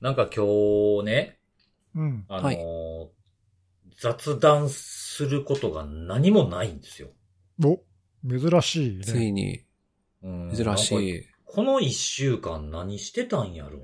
[0.00, 0.46] なんか今
[1.00, 1.38] 日ね、
[1.94, 2.24] うん。
[2.28, 2.58] あのーはい
[3.98, 7.08] 雑談することが何もないんですよ。
[7.64, 7.80] お、
[8.28, 9.04] 珍しいね。
[9.04, 9.62] ついに、
[10.22, 11.22] うん珍しい。
[11.46, 13.82] この一週間何してたんやろう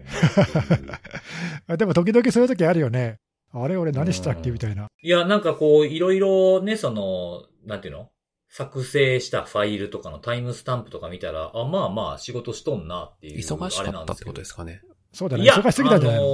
[1.67, 3.21] な でも時々そういう時あるよね。
[3.53, 4.51] あれ俺何したっけ？
[4.51, 4.89] うんみたいな。
[5.03, 8.11] いや、なんかこう、いろいろね、その、なんていうの？
[8.51, 13.39] 作成したファイルとかのタイムスタンプとか見たら、あ、まあまあ仕事しとんなっていう。
[13.39, 14.83] 忙しあれかったってことですかね。
[15.13, 15.45] そうだね。
[15.45, 16.33] いや、忙しすぎたんじゃないあのの、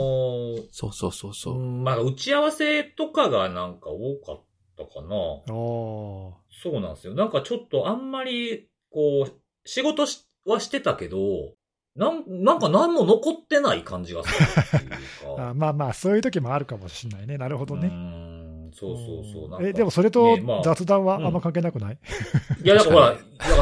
[0.59, 1.59] ーそうそうそうそうう。
[1.59, 4.45] んまあ、打ち合わせとかがなんか多かっ
[4.77, 5.17] たかな。
[5.55, 7.15] おそうなんですよ。
[7.15, 9.33] なんかちょっとあんまり、こう、
[9.65, 11.19] 仕事しはしてたけど、
[11.97, 14.93] なん、なんか何も残ってない感じがするっていう。
[15.41, 17.39] あまあまあ、そういう時もあるかもしれないね。
[17.39, 17.89] なるほどうね。
[18.79, 19.51] ん、そうそうそう。
[19.51, 19.67] なんか。
[19.69, 20.63] え、でもそれとねまあ。
[20.63, 21.99] 雑談はあんま関係なくない、
[22.63, 23.17] いや、だからほら、だ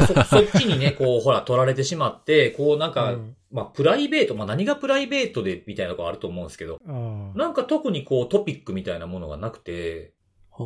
[0.04, 3.36] からそ、そっちにね、こう、ほら、取られてしまって、こう、なんか、うん。
[3.52, 10.12] まあ、プライベート、まあ、何がプライベートで、みたいなとこあると思うんですけど、あなんか特にこう、トピックみたいなものがなくて、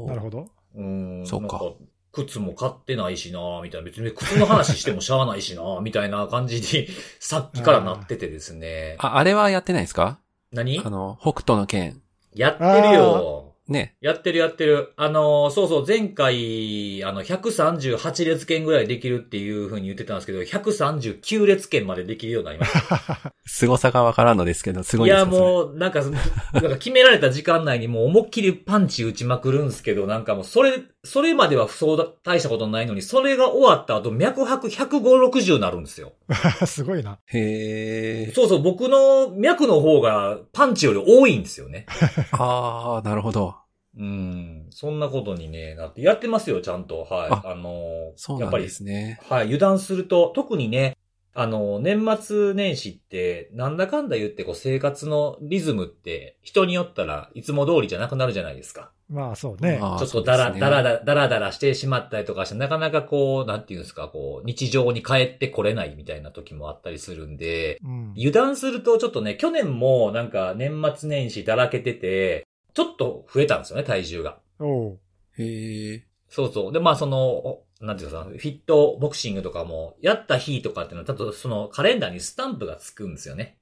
[0.07, 0.47] なるほど。
[0.75, 1.59] うーん、そうか。
[1.59, 1.75] なん
[2.13, 3.85] 靴も買ってないしなみたいな。
[3.85, 6.89] 別に靴の話してもしゃあないしな みたいな感じに、
[7.21, 8.97] さっきからなっててですね。
[8.99, 10.19] あ、あれはやってないですか？
[10.53, 10.81] 何？
[10.85, 12.03] あの、北斗の剣。
[12.35, 13.50] やってるよ。
[13.73, 13.97] ね。
[14.01, 14.93] やってるやってる。
[14.97, 23.33] あの、そうそう、前回、あの、138列券ぐらいできるっていう風に言ってたんですけど、139列券までできるようになりました。
[23.47, 25.41] 凄さがわからんのですけど、すごいや、いですね。
[25.41, 36.13] もう、なんか、なんか決められた時間内にもう思いっきりパンチ打ちまくるんですけど、なんかもう、それ、それまではそうだ、大したことないのに、それが終わった後、脈拍105、60になるんですよ。
[36.67, 37.19] すごいな。
[37.27, 38.33] へえ。
[38.33, 41.87] そうそう、僕の脈の方がパンチより多いんですよね。
[42.33, 43.55] ああ、なるほど。
[43.99, 44.67] うん。
[44.71, 47.05] そんなことにね、なって、やってますよ、ちゃんと。
[47.05, 47.31] はい。
[47.31, 49.19] ああの、そうなんやっぱりですね。
[49.29, 50.97] はい、油断すると、特にね、
[51.33, 58.93] あの、年末年始って、なんだかんだ言って、こう、生活のリズムって、人によったらいつも通りじゃなくなるじゃないですか。
[59.11, 59.79] まあそうね。
[59.81, 68.15] まあちょっとダラ、そうですねダラダラ、ダラダラしてしまったりとかして、なかなかこう、なんていうんですか、こう、日常に帰ってこれないみたいな時もあったりするんで、うん。
[68.17, 74.39] 油断するとちょっとね、去年もなんか年末年始だらけてて、ちょっと増えたんですよね、体重が。
[74.61, 74.99] おう
[75.39, 76.05] へえ。
[76.29, 76.73] そうそう。
[76.73, 83.57] で、まあその、なんていうかさ、フィットボクシングとかも、やった日とかっていうのは、ちょっとそのカレンダーにスタンプがつくんですよね。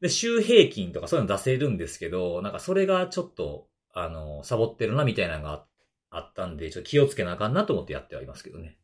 [0.00, 5.64] で、週平均とかそういうの出せるんですけど、なんかそれがちょっと、あの、サボってるなみたいなのが
[6.10, 8.76] あったんで、ちょっと気をつけなあかんなと思ってやってはいますけどね。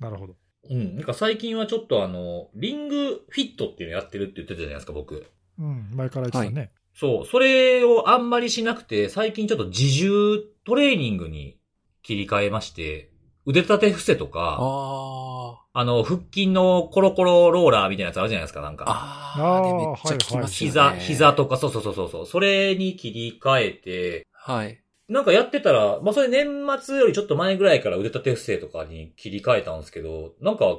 [0.00, 0.36] なるほど。
[0.70, 0.96] うん。
[0.96, 5.26] なんか最近はちょっとあの、リングフィットっていうのやってるって言ってたじゃないですか、僕。
[5.58, 5.90] うん。
[5.94, 6.72] 前から言ってたね。
[6.94, 7.26] そう。
[7.26, 11.58] それをあんまりしなくて、最近ちょっと自重トレーニングに
[12.02, 13.10] 切り替えまして、
[13.44, 18.76] 腕立て伏せとか、ああの、腹筋のコロコロローラーみたいなやつあるじゃないですか、なんあ。
[18.76, 18.84] か。
[18.88, 20.72] ああめっちゃ効きますよね。
[20.72, 22.26] 膝、膝とか、そうそうそうそうそう。
[22.26, 24.80] それに切り替えて、はい。
[25.08, 26.46] なんかやってたら、まあそれ年
[26.80, 30.78] 末よりちょっと前ぐらいから腕立て伏せとかに切り替えたんですけど、なんか、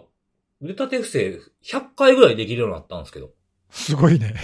[0.62, 3.32] 腕立て伏せ100回ぐらいできるようになったんですけど。
[3.70, 4.36] すごいね。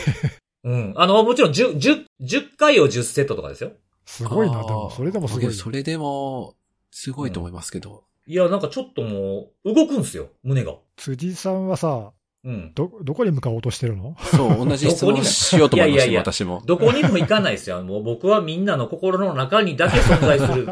[0.65, 0.93] うん。
[0.97, 3.71] あの、もちろん10、10、10回を10セットとかですよ。
[4.05, 4.61] すごいな。
[4.65, 5.51] でも、それでもすごいよ。
[5.53, 6.55] それでも、
[6.91, 8.03] すごいと思いますけど。
[8.27, 10.75] いや、なんかちょっともう、動くんすよ、胸が。
[10.97, 12.11] 辻さんはさ、
[12.45, 12.71] うん。
[12.75, 14.15] ど、どこに向かおうとしてるの？
[14.19, 16.61] そう、同じ質問しようと思いました、いやいやいや私も。
[16.65, 17.81] どこにも行かないですよ。
[17.83, 20.67] もう僕はみんなの心の中にだけ存在する。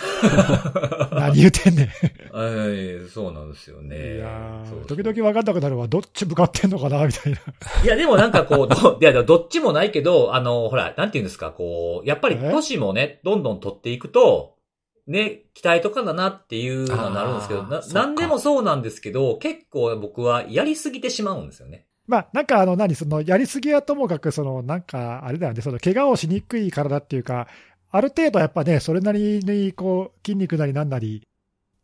[1.12, 1.86] 何言ってんねん。
[1.86, 4.16] ええそうなんですよね。
[4.16, 5.88] いやそうー時々分かんなくなるわ。
[5.88, 7.38] どっち向かってんのかなみたいな。
[7.84, 14.54] いや、でもなんかこう、ど、いや、どっちもないけど、あの、ほら、なんて言うんですか、こう、やっぱりえ年もね、どんどん取っていくと、
[15.10, 21.86] ね、期待とかだなっていうのはなるんですけど、な、んでもそうなんですけど、結構僕はやりすぎてしまうんですよね。
[22.06, 27.48] まあ、なんかあの、何、その、やりすぎはともかく、その、なんか、あれだよね、その、怪我をしにくい体っていうか、
[27.90, 31.26] ある程度やっぱね、それなりに、こう、筋肉なりなんなり、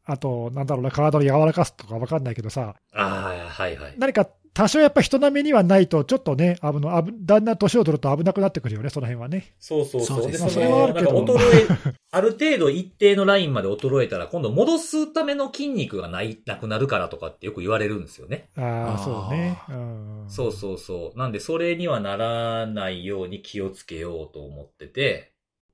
[0.04, 3.94] あと、なんだろうな、体の柔らかさとかわかんないけどさ、ああ、はいはい。
[3.98, 9.54] 何か多少やっぱ人並みにはないと、ちょっとね、あの、だんだん年を取ると危なくなってくるよね、その辺はね。
[9.60, 10.22] そうそうそう。
[10.22, 11.68] そうですねそそれはあるけど衰え、
[12.10, 18.48] ある程度一定のラインまで衰えたら、今度戻すための筋肉がない、なくなるからとかってよく言われるんですよね。
[18.56, 19.58] ああ、そうね。
[19.68, 20.24] うん。
[20.26, 21.18] そうそうそう。
[21.18, 25.32] なんで、それにはならないように気をつけようと思ってて、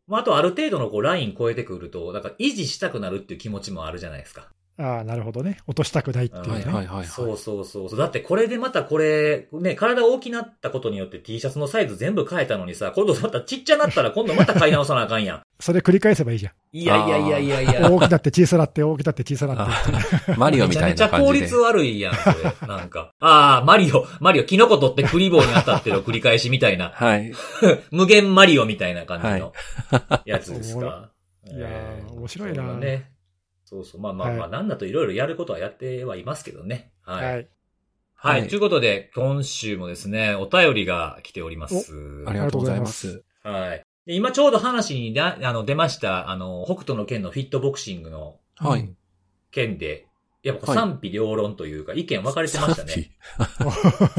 [0.09, 4.49] まあ、あとある程度のこう、ライン超えてくると、なんか維持したくなるっていう気持ちもあるじゃないですか。
[4.83, 5.59] ああ、なるほどね。
[5.67, 6.53] 落としたくないっていうね。
[6.53, 7.07] はいはいはいはい。
[7.07, 7.99] そうそうそうそう。
[7.99, 15.43] だってこれでまたこれ、ね、体大きなったことによって T シャツのサイズ全部変えたのにさ、今度またちっちゃなったら今度また買い直さなあかんやん。
[15.61, 16.53] それ繰り返せばいいじゃん。
[16.73, 17.91] いやいやいやいやいや。
[17.91, 20.35] 大きなって小さなって大きなって小さなって。
[20.37, 21.57] マリオみたいめちゃめちゃな感じで効率。
[21.57, 22.69] 悪いやん、それ。
[22.69, 23.13] なんか。
[23.21, 26.91] ああ、マリオ、マリオ、キノコ取ってクリボーに当たってる繰り返しみたいな。
[26.95, 27.33] はい。
[27.93, 29.53] 無限マリオみたいな感じの
[30.25, 31.11] やつですか。
[31.47, 33.12] いやーえー面白いなね。
[33.73, 34.01] そうそう。
[34.03, 36.93] まあまあまあ、はいなんだといろいろやることはやってはいますけどね。
[37.01, 37.25] はい。
[37.25, 37.35] はい。
[37.35, 38.41] はい。
[38.41, 41.95] はいということで、今週もですね、お便りが来ております。
[42.27, 43.25] ありがとうございます。
[43.43, 43.85] はい。
[44.05, 48.95] で今ちょうど話になあの出ました、あの、北斗の剣のフィットボクシングのはい。
[49.51, 50.07] 件で、
[50.43, 53.11] やっぱはい賛否両論というか、意見分かれてましたね。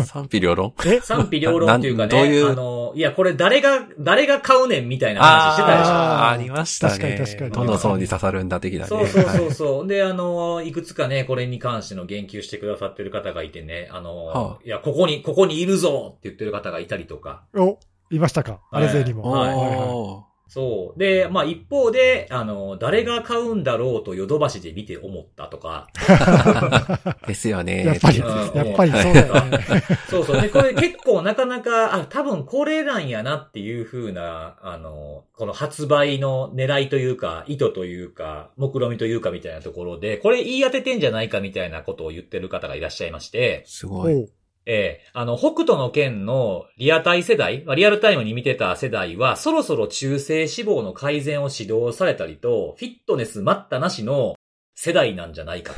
[0.06, 0.74] 賛否 両論？
[0.86, 1.02] え？
[1.02, 2.52] 賛否両論っていうかね、ういう？
[2.52, 5.92] あの、いや、これ誰が、誰が買うねんみたいな話してたでしょ。
[5.92, 6.92] あーありましたね。
[6.94, 8.88] 確かに確かにどの層に刺さるんだ的なね。
[8.88, 9.88] そうそうそうはいそう。
[9.88, 17.44] で、あの、いくつかね、これに関しての言及してくださってる方がいてね、あの、はあいや、ここに、ここにいるぞって言ってる方がいたりとか。
[17.56, 17.80] お、
[18.12, 18.62] いましたか？
[18.72, 19.24] あれぜにも。
[19.30, 21.00] はいはいはいおそう。
[21.00, 25.88] で、まあ一方で、あの、誰が買うんだろうとヨドバシで見て思ったとか。
[25.96, 27.86] ー ですよね。
[27.86, 29.60] やっぱり、うんやっぱりそうだよね。
[30.10, 30.42] そうそう。
[30.42, 44.30] で、これ結構なかなか、あ、多分これなんやなっていう風な、あの、この発売の狙いというか、意図というか、目論みというかみたいなところで、これ言い当ててんじゃないかみたいなことを言ってる方がいらっしゃいまして、すごい。
[44.66, 54.36] ええあの、北斗の剣のリアタイ世代、まあリアルタイムに見てた世代は、そろそろ中性脂肪の改善を指導されたりと、フィットネス待ったなしの
[54.76, 55.74] 世代なんじゃないか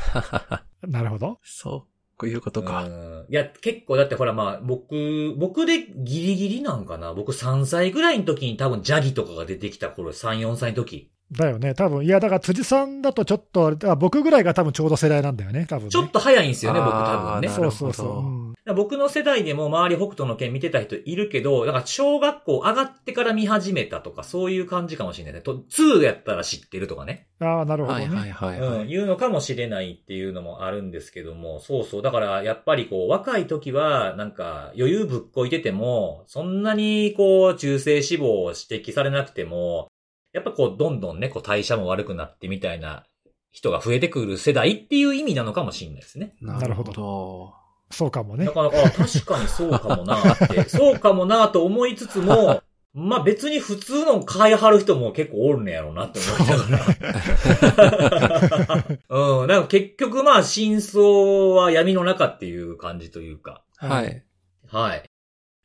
[0.82, 0.86] と。
[0.86, 1.38] なるほど。
[1.42, 1.96] そう。
[2.16, 2.84] こういうことか。
[2.84, 11.10] うんいや、結構だってほらまあ、僕、僕でギリギリなんかな僕3歳ぐらいの時に多分ジャギとかが出てきた頃、3、4歳の時。
[11.32, 11.74] だよね。
[11.74, 15.66] 多分、いや、だから辻さんだとちょっとあれ、あ僕ぐらいが多分ちょうど世代なんだよね。
[15.68, 15.90] 多分ね。
[15.90, 17.48] ちょっと早いんですよね、僕多分ね。
[17.48, 18.18] そうなるほどそうそう。
[18.18, 25.40] うん僕の世代でも周り北斗の剣見てた人いるけど、だから小学校上がってから見始めたとか、そういう感じかもしれないね。
[25.40, 27.28] と、2やったら知ってるとかね。
[27.38, 28.06] ああ、なるほどね。
[28.06, 28.92] はいはいはいはうん、い。
[28.92, 32.02] いうのかもしれないっていうのもあるんですけども、そうそう。
[32.02, 39.88] だから、やっぱりこう、若い時は、なんか、余裕ぶっこいてても、そんなにこう、中性脂肪を指摘されなくても、
[40.36, 43.06] やっぱこう、どんどんね、こう、代謝も悪くなってみたいな
[43.52, 46.34] 人が増えてくる世代っていう意味なのかもしれないですね。
[46.42, 47.54] なるほど。
[47.90, 48.52] そうかもねな。
[48.52, 52.60] かなか、あ確かにそうかもなって、 そうかもなと思いつつも、
[52.92, 56.84] まあ別に普通の買いはる人も結構おるんねやろうなって思いなが
[58.78, 58.88] ら。
[59.40, 59.48] うん。
[59.48, 61.06] なんか結局まあ真相
[61.54, 63.62] は闇の中っていう感じというか。
[63.78, 64.22] はい。
[64.68, 65.02] はい。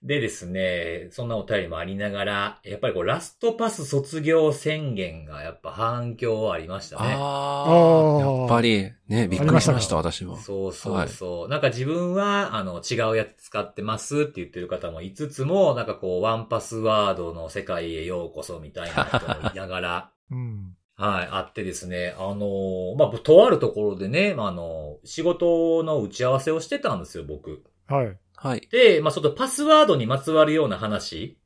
[0.03, 7.13] でですね、そんなお便りもありながら、やっぱりこうラストパス卒業宣言がやっぱ反響ありましたね。
[7.15, 10.37] ああやっぱり、ね、びっくりしました、私も。
[10.37, 11.49] そうそうそう。
[11.49, 20.75] なんか自分は、あの、違うやつ使ってますって言ってる方もいつつも、なんかこう、ワンパスワードの世界へようこそみたいなことも言いながら、うん。
[20.95, 27.63] はい、あってですね、あの、まあ、とあるところでね、まあ、あの、仕事の打ち合わせをしてたんですよ、僕。
[27.87, 28.17] はい。
[28.41, 28.67] はい。
[28.71, 31.37] で、まあ、そのパスワードにまつわるような話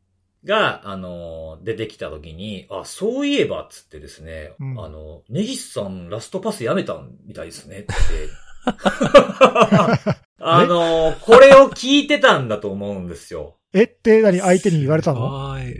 [0.45, 7.93] が、あの、出てきたときに、あ、そういえば、つってですね、うんあの、ネギスさんラストパスやめたんみたいですね、って。
[10.39, 13.57] あの、これを聞いてたんだと思うんですよ。
[13.73, 13.83] え？
[13.83, 14.39] って何？
[14.39, 15.23] 相手に言われたの？
[15.25, 15.75] はい。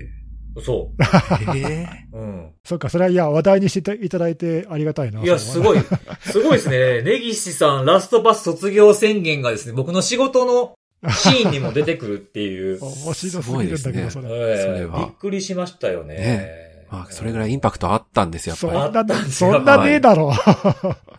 [0.61, 0.91] そ
[1.55, 1.87] ええ？
[2.13, 2.17] う。
[2.17, 2.51] うん。
[2.65, 5.21] そっか、それはいや、話題にしていただいてありがたいな。
[5.21, 5.79] いや、すごい。
[5.79, 5.81] い、
[6.21, 7.01] すごいですね。
[7.03, 10.73] ネギシさん、ラストパス卒業宣言がですね、僕の仕事の
[11.11, 12.79] シーンにも出てくるっていう。
[12.83, 14.27] 面白すぎるんだけど、それ。
[14.29, 16.15] ええそれはびっくりしましたよね。
[16.15, 20.31] ねまあ、それぐらいインパクトあったんですよ、やっそんぱなあったん、ですよそんなねえだろ。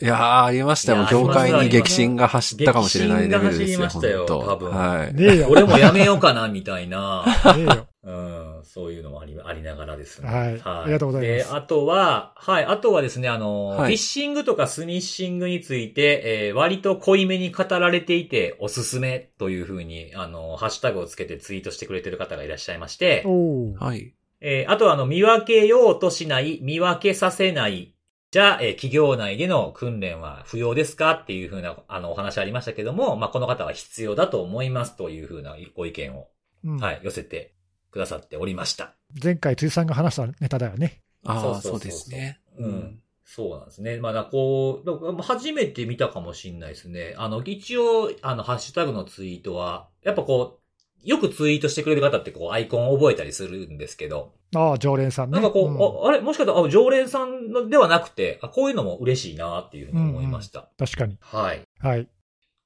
[0.00, 0.06] り。
[0.06, 1.06] いやー、ありましたよ。
[1.10, 3.76] 業界に激震が走ったかもしれないレベルですよ。
[3.76, 5.14] 激震が走りましたよ多分はい。
[5.14, 5.46] ねえよ。
[5.50, 7.24] 俺もやめようかな、みたいな。
[7.56, 7.86] ねえよ。
[8.04, 10.28] うん、そういうのもあり、ありながらですね。
[10.28, 24.12] はいありがとうございますで、あとは、はい、あとはですね、あの、はいフィッシングとかスニッシングについて、えー割と濃いめに語られていて、おすすめというふうに、あの、ハッシュタグをつけてツイートしてくれてる方がいらっしゃいまして、おーはい。
[24.40, 27.94] えーあとはあの、見分けようとしない、見分けさせない。
[28.32, 36.28] じゃあ、えー企業内での訓練は不要ですかっていうふうな、あの、お話ありましたけども、まあ、この方は必要だと思いますというふうなご意見を、
[36.64, 37.55] うんはい、寄せて
[37.96, 38.94] くださっておりました。
[39.22, 41.02] 前回、辻さんが話したネタだよね。
[41.24, 42.40] ああ、そうですね。
[42.58, 43.00] うん。
[43.24, 43.98] そうなんですね。
[43.98, 47.14] まあ、こう、初めて見たかもしれないですね。
[47.16, 55.34] あの、一応、あの、ハッシュタグのツイートは、やっぱこう、よくツイートしてくれる方ってこうアイコンを覚えたりするんですけど、ああ、常連さんね。
[55.34, 56.20] なんかこう、うんああれ？
[56.20, 60.68] もしかしたら、あ常連さんのではなくて、あこういうのも嬉しいなっていうふうに思いました。
[60.78, 61.16] 確かに。
[61.20, 61.62] はい。
[61.78, 62.08] はい。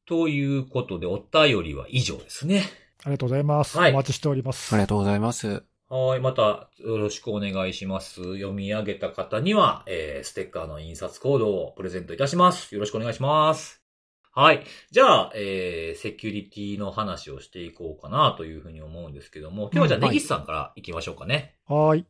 [0.06, 2.64] ということで、お便りは以上ですね。
[3.02, 3.78] ありがとうございます。
[3.78, 4.74] はいお待ちしております。
[4.74, 5.64] ありがとうございます。
[5.88, 6.20] はい。
[6.20, 8.22] また、よろしくお願いします。
[8.34, 12.72] 読み上げた方には、えー、ステッカーの印刷コードをプレゼントいたします。
[12.72, 13.82] よろしくお願いします。
[14.32, 14.62] はい。
[14.92, 21.56] じゃあ、えー、セキュリティの話をしていこうかなというふうに思うんですけども、今日はじゃあ、うんはいネギスさんから行きましょうかね。
[21.66, 22.06] はい。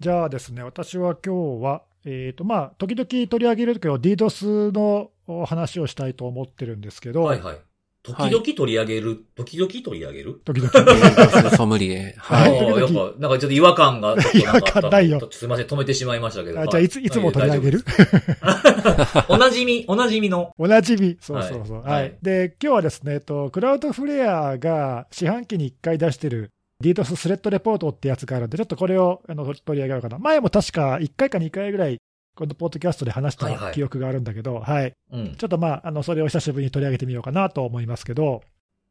[0.00, 7.58] じゃあですね、私は今日は、えっ、と、まあ、時々取り上げるけど、DDoS のお話をしたいと思ってるんですけど、はいはい。
[8.04, 10.34] 時々取り上げる、時々取り上げる？
[10.44, 10.70] 時々。
[10.70, 12.14] DDoS ソムリエ。
[12.28, 12.54] あはい。
[12.54, 16.60] やっぱ、なんかちょっと違和感がちょっとな いよすいません、止めてしまいましたけど。
[16.60, 17.84] あじゃあ、いつ、いつも取り上げる？
[19.28, 20.52] おなじみ、おなじみの。
[20.58, 21.16] おなじみ。
[21.18, 21.80] そうそうそう。
[21.80, 22.02] はいはい。
[22.02, 26.50] はいで、今日はですね、えっと、クラウドフレアが四半期に1回出してる
[26.82, 30.18] DDoS スレッドレポートってやつがあるんで、ちょっとこれをあの取り上げようかな。
[30.18, 31.98] 前も確か1回か2回ぐらい、
[32.34, 34.92] このポッドキャストで話しはいはいた記憶があるんだけど、はい。
[35.12, 35.36] うん。
[35.36, 38.42] ちょっとまあ、あの、それを久しぶりに取り上げてみようかなと思いますけど、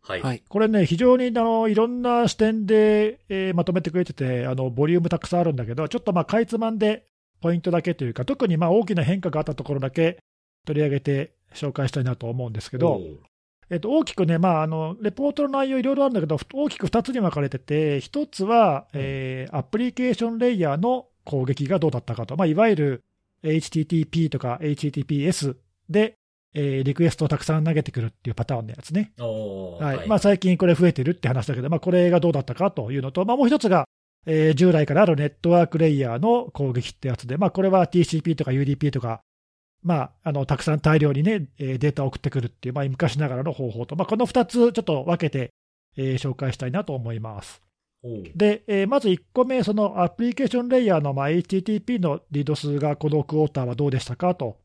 [0.01, 0.21] はい。
[0.21, 0.43] はい。
[0.47, 7.05] これね、非常にあのいろんな視点で、えーまとめてくれてて、あのボリュームたくさんあるんだけど、ちょっとまあかいつまんで、
[7.41, 10.19] ポイントだけというか、特にまあ大きな変化があったところだけ
[10.65, 13.01] 取り上げて紹介したいなと思うんですけど、
[13.69, 23.03] えっと、大きくね、まああの、レポートの内容、いろいろあるんだけど、大きく2つに分かれてて、1つは、えーアプリケーションレイヤーの攻撃がどうだったかと、まあ、いわゆる
[23.43, 25.55] HTTP とか HTTPS
[25.89, 26.15] で、
[26.53, 29.11] えーリクエストをたくさん投げてくるっていうパターンのやつね。
[29.19, 33.85] おーはいまあ、最近これ増えてるって話だけど、まあ、これがどうだったかというのと、まあ、もう一つが、
[34.25, 39.21] えー従来からあるネットワークレイヤーの攻撃ってやつで、まあ、これは TCP とか UDP とか、
[39.81, 45.49] まあ、あのたくさん大量にね、えーデータを送ってくるっていう、まあ、昔ながらの方法と、まあ、この2つちょっと分けて、
[45.97, 47.62] えー紹介したいなと思います。
[48.35, 54.57] で、えーまず1個目、そのアプリケーションレイヤーのまあ HTTP の DDoS がこのクォーターはどうでしたかと、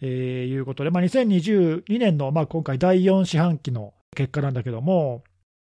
[0.00, 5.24] えーいうことで、まあ、2022年のまあ今回第4四半期の結果なんだけども、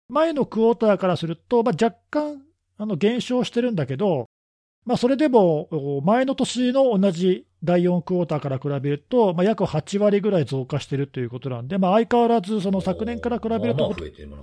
[0.09, 2.43] 前のクォーターからすると、まあ、若干
[2.79, 4.27] あの減少してるんだけど、
[4.85, 5.63] まあ、それでも
[5.99, 13.95] お前の年の同じ第4クォーターから比べると、まあ、約8割ぐらい増加してるということなんで、まあ、相変わらずその昨年から比べると。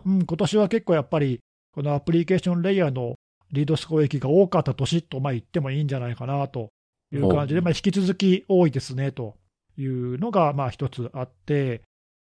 [0.05, 1.39] うん、今年は結構やっぱり、
[1.73, 3.15] このアプリケーションレイヤーの
[3.51, 6.69] リードス攻撃が多かった年とまあ言ってもいいんじゃないかなと。
[7.13, 9.35] いう感じで、おまあ、引き続き多いですねと
[9.77, 11.81] いうのがまあ一つあって、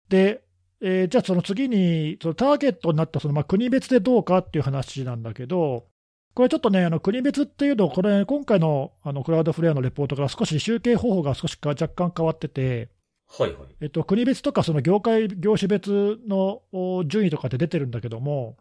[0.08, 0.42] で、
[0.80, 5.86] えーじゃあその次に、そのターゲットになったそのまあ国別でどうかっていう話なんだけど、
[6.34, 12.90] これちょっとね、あの国別っていうの、これ、今回のあのクラウドフレアのレポートから少し集計方法が少しか若干変わってて、
[13.26, 13.68] はいはい。
[13.80, 18.56] えっと、国別とかその業界、業種別のお順位とかって出てるんだけども、お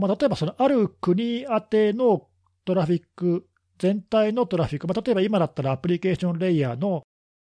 [0.00, 2.26] まあ、例えばそのある国宛ての
[2.64, 3.46] トラフィック、
[3.78, 7.02] 全体のトラフィック、まあ、例えば今だったらアプリケーションレイヤーの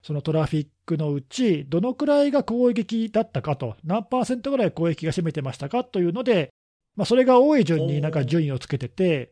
[0.03, 6.51] そのトラフィックのうち、どのくらいが攻撃だったかと、何パーセントぐらい攻撃が占めてましたかというので、
[6.97, 9.31] まあ、それが多い順になんか順位をつけてて、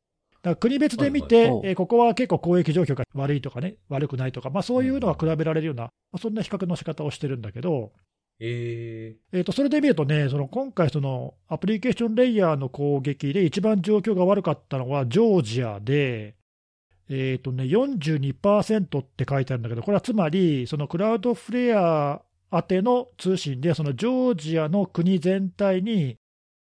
[0.61, 7.93] 国別で見て、えーここは結構攻撃状況が悪いとかね、悪くないとか、まあ、そういうのは比べられるような、まあそんな比較の仕方をしてるんだけど、
[8.39, 10.89] ええ、とそれで見るとね、その今回、
[11.49, 16.35] アプリケーションレイヤーの攻撃で一番状況が悪かったのはジョージアで、
[17.09, 22.21] えーとね、42%って書いてあるんだけど、これはつまり、そのクラウドフレア
[22.53, 26.17] 宛ての通信で、そのジョージアの国全体に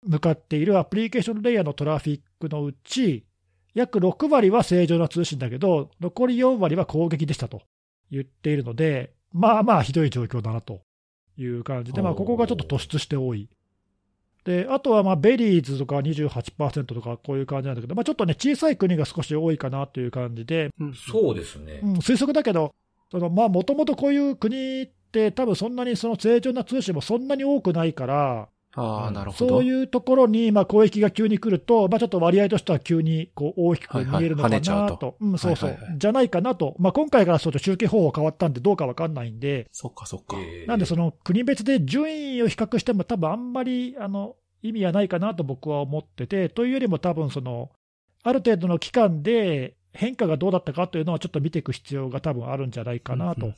[0.05, 3.25] 向かっているアプリケーションレイヤーのトラフィックのうち、
[3.73, 7.61] 約6割は正常な通信だけど、残り4割は攻撃でしたと
[8.11, 10.81] 言っているので、まあまあひどい状況だなと。
[11.37, 13.49] いう感じで、まあ、ここがちょっと突出して多い。
[14.43, 21.79] で、あとはまあベリーズとか28%とかこういう感じなんだけど、まあ、ちょっとね、小さい国が少し多いかなという感じで、うんそうですね。
[21.81, 22.73] うん、推測だけど、
[23.11, 29.49] もともとこういう国って、多分そんなにその正常な通信もそんなに多くないから、ああ、なるほど。
[29.49, 34.41] そういうところにまあ攻撃が急に来ると、まあ、ちょっと割合としては急にこう大きく見えるのかはいはい。
[34.41, 35.69] 跳ねちゃなうとと、うんそうそう。
[35.69, 35.99] はいはいはい。
[35.99, 40.37] じゃないかなと、まあ、今回からそうと集計方法変わったんで、どうか分かんないんで、そっかそっか。
[40.39, 40.67] えー。
[40.67, 47.69] なんで、その国別で順位を比較しても、多分あんまりあの意味はないかなと僕は思ってて、というよりも多分その、
[48.23, 53.53] ある程度の期間で変化がどうだったかというのは、ちょっと見ていく必要が多分あるんじゃないかなと。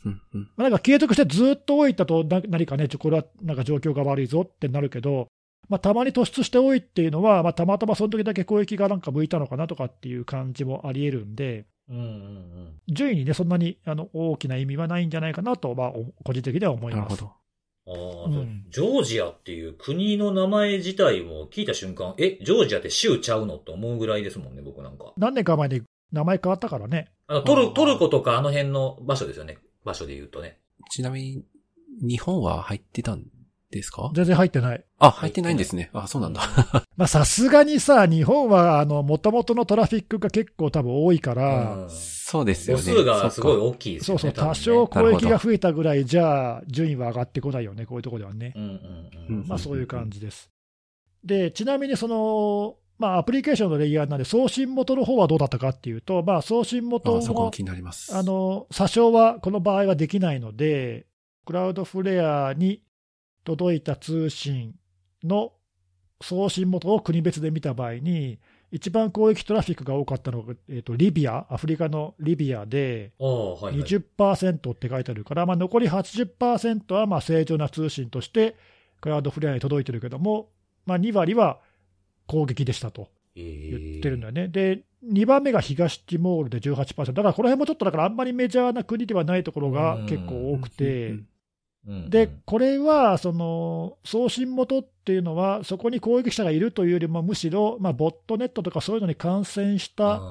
[0.58, 5.28] なんか継続してずっと多いだと、な何かね、ちょこれはなんか状況が悪いぞってなるけど、
[5.70, 12.74] まあ、たまに突出して多いっていうのは、まあ、たまたまその時だけ攻撃がなんか向いたのかなとかっていう感じもあり得るんで、うんうんうん。
[12.88, 17.14] 順位にね、そんなにあの大きな意味はないんじゃないかなと、まあ、お個人的には思います。
[17.14, 17.46] なるほど。
[17.88, 25.14] ああ、うんジョージアっていう国の名前自体も聞いた瞬間、え、ジョージアって州ちゃうのって思うぐらいですもんね、僕なんか。
[25.18, 27.12] 何年か前に名前変わったからね。
[27.28, 29.58] あのトルトルコとかあの辺の場所ですよね。
[29.84, 30.60] 場所で言うとね。
[30.92, 31.44] ちなみに、
[32.02, 33.24] 日本は入ってたん
[33.72, 34.12] ですか？
[34.14, 34.84] 全然入ってない。
[35.00, 35.90] あ、入ってないんですね。
[35.94, 36.42] あ、そうなんだ。
[36.96, 42.84] まあさすがにさ、日本はあの、元々のトラフィックが結構多分多いかうら、んそうですよね。
[42.84, 44.20] 母数がすごい大きいですよね。
[44.22, 48.54] そうそう、多少交易が増えたぐらいじゃ、順位は上がってこないよね、こういうところではね。
[48.56, 49.40] うんうんうん。
[49.40, 50.50] うんまあそういう感じです。
[51.24, 58.16] で、ちなみにその、まあアプリケーションのレイヤーなんで、送信元の方はどうだったかっていうと、まあ送信元もの気になります。
[58.16, 61.06] あの、詐称はこの場合はできないので、
[61.46, 62.82] クラウドフレアに
[63.44, 64.76] 届いた通信
[65.24, 65.54] の
[66.22, 68.40] 送信元を国別で見た場合に、
[68.72, 73.84] 一番攻撃トラフィックが多かったのが、えーとリビア、アフリカのリビアでああ、はい、はい。
[73.84, 78.56] 20%って書いてあるから、まあ、残り80%はまあ正常な通信として、
[79.02, 80.50] クラウドフレアに届いてるけども、
[80.86, 81.60] まあ、2割は
[82.28, 83.10] 攻撃でしたと。
[83.36, 84.48] 言ってるんだよね。
[84.48, 87.14] で、2番目が東ティモールで18%。
[87.14, 91.28] だからこの辺もちょっとだからあんまりメジャーな国ではないところが結構多くて、うん。
[91.88, 92.10] うん。
[92.10, 100.22] で、これは、その、送信元っていうのは、そこに攻撃者がいるというよりも、むしろ、まあ、ボットネットとかそういうのに感染した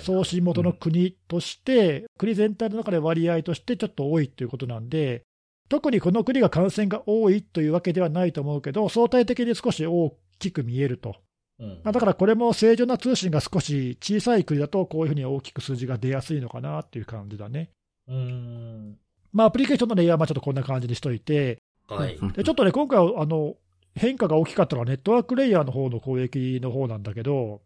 [0.00, 5.22] 送信元の国として、国全体の中で割合としてちょっと多いということなんで、
[5.68, 11.16] 特にこの国が感染が多いというわけではないと思うけど、相対的に少し大きく見えると。
[11.58, 17.70] うんまあ、だからこれも正常な通信が少し小さい国だと、こういうふうに大きく数字が出やすいのかなっていう感じだね。
[18.08, 18.98] うん。
[19.32, 21.58] まあ、アプリケーションのレイヤーはまあちょっとこんな感じにしといて、
[21.88, 22.16] はい。
[22.16, 23.54] うんでちょっとね、今回あの、
[23.94, 27.62] 変化が大きかったのはネットワークレイヤーの方の攻撃の方なんだけど、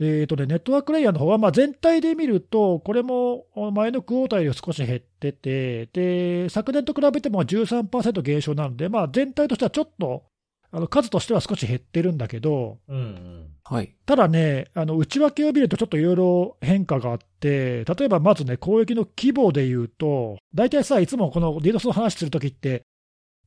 [0.00, 10.24] えーとね、ネットワークレイヤーの方はまあ全体で見ると、これも前のクォーターより少し減ってて、で昨年と比べても13%減少なので、まあ、全体としてはちょっと
[10.70, 13.46] あの数としては少し減ってるんだけど、うんうん。
[13.64, 13.94] はい。
[14.04, 22.82] ただね、あの内訳を見るとちょっといろいろ変化があって、例えばまずね、攻撃の規模でいうと、大体さ、いつもこの DDoS の話するときって、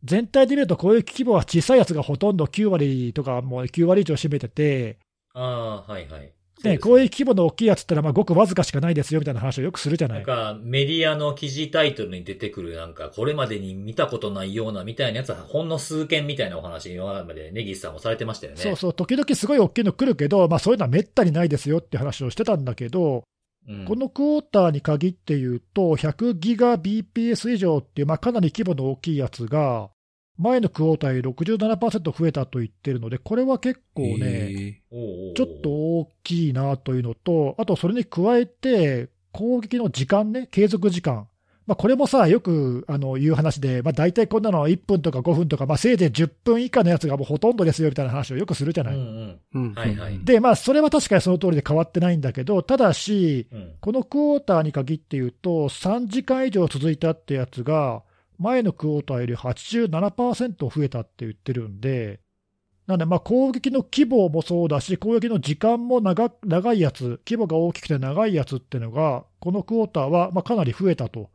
[0.04, 4.98] 全体で見ると攻撃規模は小さいやつがほとんど9割とか、もう9割以上占めてて、
[5.34, 6.34] ああ、はいはい。
[6.64, 10.26] ね、攻撃規模の大きいやつってのはまあごくわずかしかないですよみたいな話をよくするじゃななんい。
[10.26, 18.60] か、メディアの記事タイトルに出てくる、なんか、これまでに見たことないようなみたいなやつは、ほんの数件みたいなお話、今までネギスさんもされてましたよね。
[18.60, 23.24] そうそう、時々すごい大きいの来るけど、まあ、そういうのはめったにないですよって話をしてたんだけど、
[23.68, 29.92] うんこのクォーターに限って言うと、100ギガ BPS 以上っていう、まあ、かなり規模の大きいやつが、
[30.38, 34.82] 前のクォーターより67%増えたと言ってるので、これは結構ね、
[35.36, 41.28] ちょっと大きいなというのと、あとそれに加えて、攻撃の時間ね、継続時間。
[41.68, 48.96] まあ、これもさ、よくあの言う話で、まあ、大体こんなの1分とか5分とか、まあ、せいぜい10分以下のやつがもうほとんどですよみたいな話をよくするじゃない。
[50.26, 53.74] で、まあ、それは確かにその通りで変わってないんだけど、ただし、うん。
[53.80, 58.04] このクォーターに限って言うと、3時間以上続いたってやつが、
[58.42, 62.20] 前のクォーターより87%増えたって言ってるんで、
[62.88, 71.30] なんで、まあ攻撃の規模もそうだし、攻撃の時間も長長いやつ、規模が大きくて長いやつっていうのが、このクォーターはまあかなり増えたと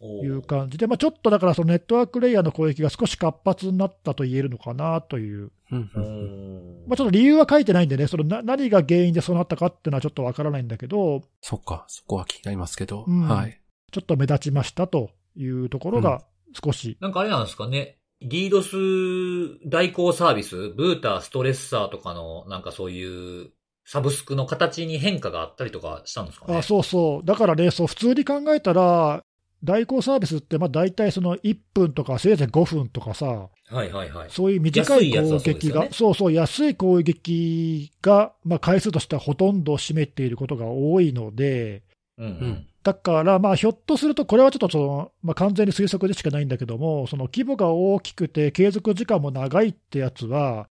[0.00, 5.50] おいう感じで、まあ、ちょっとだからそのネットワークレイヤーの攻撃が少し活発になったと言えるのかなという。
[5.70, 13.04] まあ、ちょっと理由は書いてないんでね、そのな何が原因でそうなったかっていうのはちょっとわからないんだけど、そっか、そこは気になりますけど。
[13.06, 13.58] うんはい。
[13.92, 16.22] ちょっと目立ちましたというところが
[16.64, 17.98] 少し、なんかあれなんですかね。
[18.24, 23.50] DDoS 代行サービス、ブーター、ストレッサーとかの、なんかそういう、
[23.84, 26.56] サブスクの形に変化があったりとかしたんですかね？
[26.56, 29.24] あそうそう、だからね、そう普通に考えたら、
[29.64, 34.30] 代行サービスって、まあ大体その1分とか、せいぜい5分とかさ、はいはいはい。
[34.30, 41.82] そういう短い攻撃が、そうねそうそう、安い攻撃が、まあ、回数としてはほとんど占めていることが多いので、
[42.18, 42.66] うんううんん。
[42.82, 50.66] だから、まあ、ひょっとすると、これはちょっとその、まあ、完全に推測でしかないんだけども、その規模が大きくて、継続時間も長いってやつは、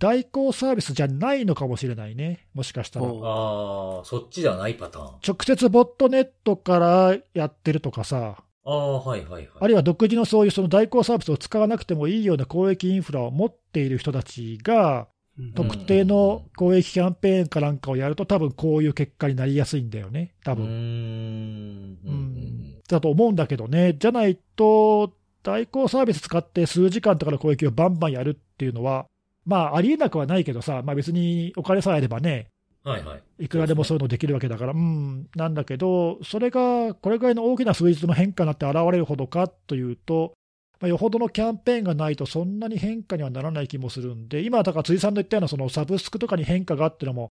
[0.00, 3.06] 代行サービスじゃないのかもしれないね、もしかしたら。
[3.06, 5.06] おああ、そっちではないパターン。
[5.26, 9.48] 直接ボットネットからやってるとかさ、ああ、はいはいはい。
[9.60, 15.06] あるいは独自のそういうその代行サービスを使わなくてもいいような公益インフラを持っている人たちが、うん
[15.54, 20.64] 特定の公益キャンペーンかなんかをやると、多分こういう結果になりやすいんだよね、多うーん。
[20.64, 21.98] 分。
[22.04, 22.74] ううんん。
[22.88, 29.06] だと思うんだけどね、じゃないと、代行サービス使って数時間とかの攻撃をバンバンやるっていうのは、
[29.44, 32.46] まあ、ありえなくはないけどさ、まあ、別にお金さえあればね、
[32.84, 33.44] はいはい。
[33.44, 40.34] いくらでもそういうのできるわけだから、うん、なんだけど、それがこれぐらいの大きな数日の変化になって現れるほどかというと、
[40.80, 47.30] まあ、よほどのキャンペーンがないと、そんなに変化にはならない気もするんで、今、だから辻さんの言ったようなそのサブスクとかに変化がってのも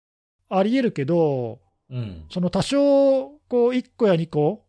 [0.50, 2.26] ありえるけど、うん。
[2.32, 4.65] その多少、こう、1個や2個、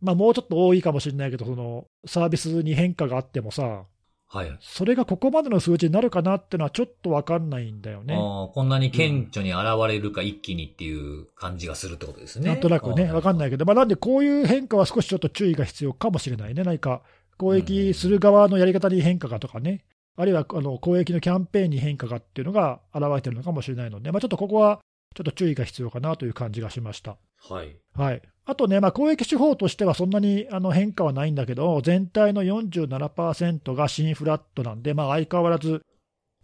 [0.00, 3.84] まあ、もうちょっと多いかもしれないけど、そのサービスに変化があってもさ、
[4.32, 4.58] はい。
[4.60, 8.14] それがここまでの数値になるかなっていうのは、ちょっと分かんないんだよね。
[8.14, 12.48] ああ、こんなに顕著に現れるか一気にっていう感じがするってことですね。
[12.48, 17.02] なんとなくね、分かんないけけど、まあ、なんでこういう変化は少しちょっと注意が必要かもしれないね、何か
[17.40, 19.82] 攻撃する側のやり方に変化がとかね、
[20.16, 24.80] あるいはあの攻撃のキャンペーンに変化がっていうのが現れてるのかもしれないので、まあ、ちょっとここは
[25.16, 27.16] ちょっと注意が必要かなという感じがしました。
[27.48, 27.74] はい。
[27.94, 35.80] はい、あとね、まあ、攻撃手法としてはそんなにあの変化はないんだけど、全体の47%が新フラットなんで、まあ、相変わらず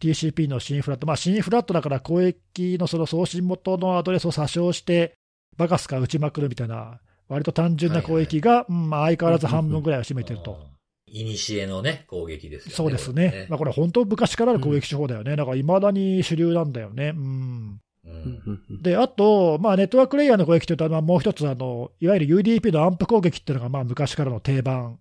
[0.00, 5.12] TCP の新フラット、まあ、新フラットだから攻撃のその送信元のアドレスを詐称して、
[5.58, 10.75] バカスカ打ちまくるみたいな、割と単純な攻撃が、うんまあ、相変わらず半分ぐらいを占めてると。
[11.08, 12.74] いにしえのね、攻撃ですよね。
[12.74, 17.12] そうですこれね、まあ、これ、本当、昔からある攻撃手法だよね、だからいまだに主流なんだよね。
[17.16, 17.80] うん。
[18.04, 18.08] う。
[18.08, 18.14] うん。
[18.14, 18.82] んうん。
[18.82, 24.98] で、あと、まあ、ネットワークレイヤーの攻撃というと、まあ、もう一つあの、いわゆる UDP のアンプ攻撃っていうのが、まあ、昔からの定番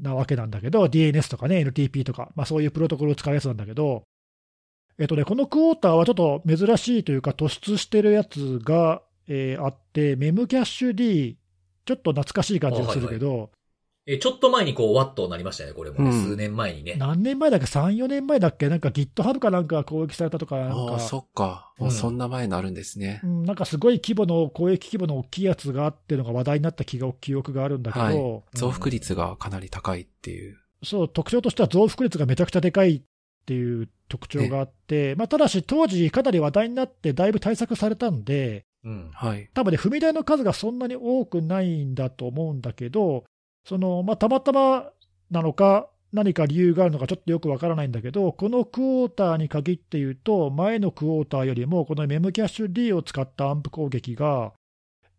[0.00, 4.04] なわけなんだけど、DNS とかね、NTP とか、まあ、そういうプロトコルを使うやつなんだけど、
[4.98, 11.36] えっとね、このクォーターはちょっと珍しいというか、突出してるやつが、えーあって、メムキャッシュ D、
[11.84, 13.50] ちょっと懐かしい感じがするけど、
[14.06, 16.10] え、ちょっと前にこう、ワットになりましたね、これもね。
[16.10, 16.96] うん数年前にね。
[16.98, 21.72] 何年前だっけ、3、4年前だっけ、なんか GitHub かなんかが攻撃されたとか、なんかああ、、そっか。
[21.78, 23.26] もうそんな前になるんですねう。
[23.26, 28.42] んなんかすごい規模の、攻撃規模の大きいやつがあってのが話題になった記憶記憶があるんだけど、はい。
[28.52, 30.58] 増幅率がかなり高いっていう。
[30.82, 33.02] そう、特徴としては増幅率がめちゃくちゃでかいっ
[33.46, 39.10] ていう特徴があって、まあ、ただし当時かなり話題になってだいぶ対策されたんで、うん。
[39.14, 39.48] はい。
[39.54, 43.24] 多分ね、踏み台の数がそんなに多くないんだと思うんだけど、
[43.64, 44.90] その、まあ、たまたま
[45.30, 54.52] なのか、何か理由があるのかちょっとよくわからないんだけど、このクォーターに限って言うと、前のクォーターよりも、このメムキャッシュ D を使ったアンプ攻撃が、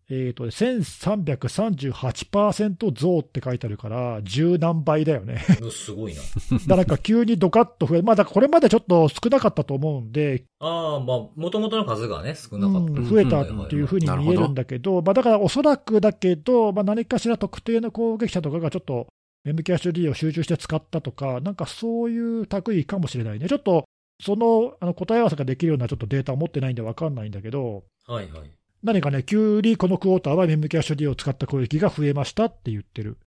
[0.07, 5.43] えーと、1338%増って書いてあるから、十何倍だよね。
[5.61, 6.21] うんすごいな。
[6.21, 6.27] だ
[6.59, 12.91] からなんか急にドカッと増え、まあ、だからこれまでちょっと少なかったと思うんで、ああ、まあ、もともとの数がね、少うなかった。
[13.01, 19.07] ん、増えたっていうふうに見えるんだけど、まあ、だからおそらくだけど、まあ、何かしら特定の攻撃者とかがちょっと、
[19.43, 23.47] メムキャッシュ D を集中して使ったとか、なんかそういう類かもしれないね。
[23.47, 23.85] ちょっと、
[24.23, 28.51] そのあの答え合わせができるようなちょっとデータを持ってないんで分かんないんだけど、はいはい。
[28.85, 33.17] 何かね、急にこのクォーターはメムキャッシュ D を使った攻撃が増えましたって言ってる。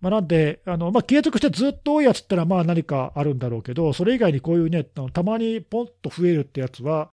[0.00, 7.08] まあ、なんで、あのまあ、継続してずっと多いやつってのはまあ何かあるんだろうけど、それ以外にこういうね、たまにポンと増えるってやつは、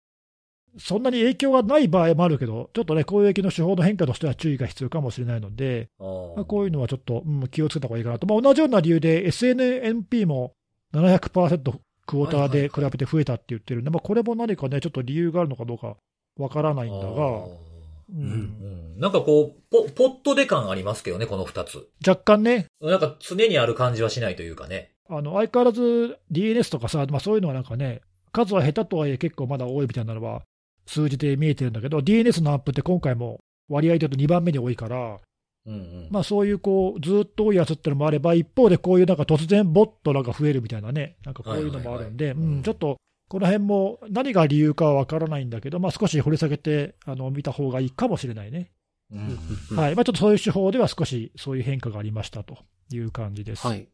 [0.78, 6.44] そんなに影響がない場合もあるけど、ちょっとね、攻撃の手法の変化としては注意が必要かもしれないので、あまあ、あ。
[6.46, 10.54] こういうのはちょっと、うん、気をつけた方がいいかなと、まあ、同じような理由で SNMP も
[10.94, 15.96] 700%クォーターで比べて増えたって言ってるんで、まあ、これも何かね、ちょっと理由があるのかどうか
[16.38, 18.98] わからないんだが、あううん。
[18.98, 21.88] なんかこう、ポ、ポットで感ありますけどね、この二つ。
[22.06, 24.92] 若干ね、なんか常にある感じはしないというかね。
[25.10, 30.42] あの相変わらず DNS とかさ、まあ、そういうのはなんかね、数は下手とはいえ結構まだ多いみたいなのは
[30.86, 35.18] 数字で見えてるんだけど、DNS のアップって今回も割合で言うと2番目に多いから、
[35.66, 36.08] うんうん。
[36.10, 42.98] まあ、そういうこうずっと多いやつってのもあれば、一方でこういうなんか突然ボットらが増えるみたいなね、なんかこういうのもあるんで、ちょっと
[43.28, 48.70] この辺も何が理由かはわからないんだけど、まあ、少し掘り下げてあの見た方がいいかもしれないね。
[49.10, 49.38] うん
[49.70, 52.58] うんはいまあ、ちょっとそういう手法では少しそういう変化がありましたと
[52.90, 53.66] いう感じです。
[53.66, 53.88] はい。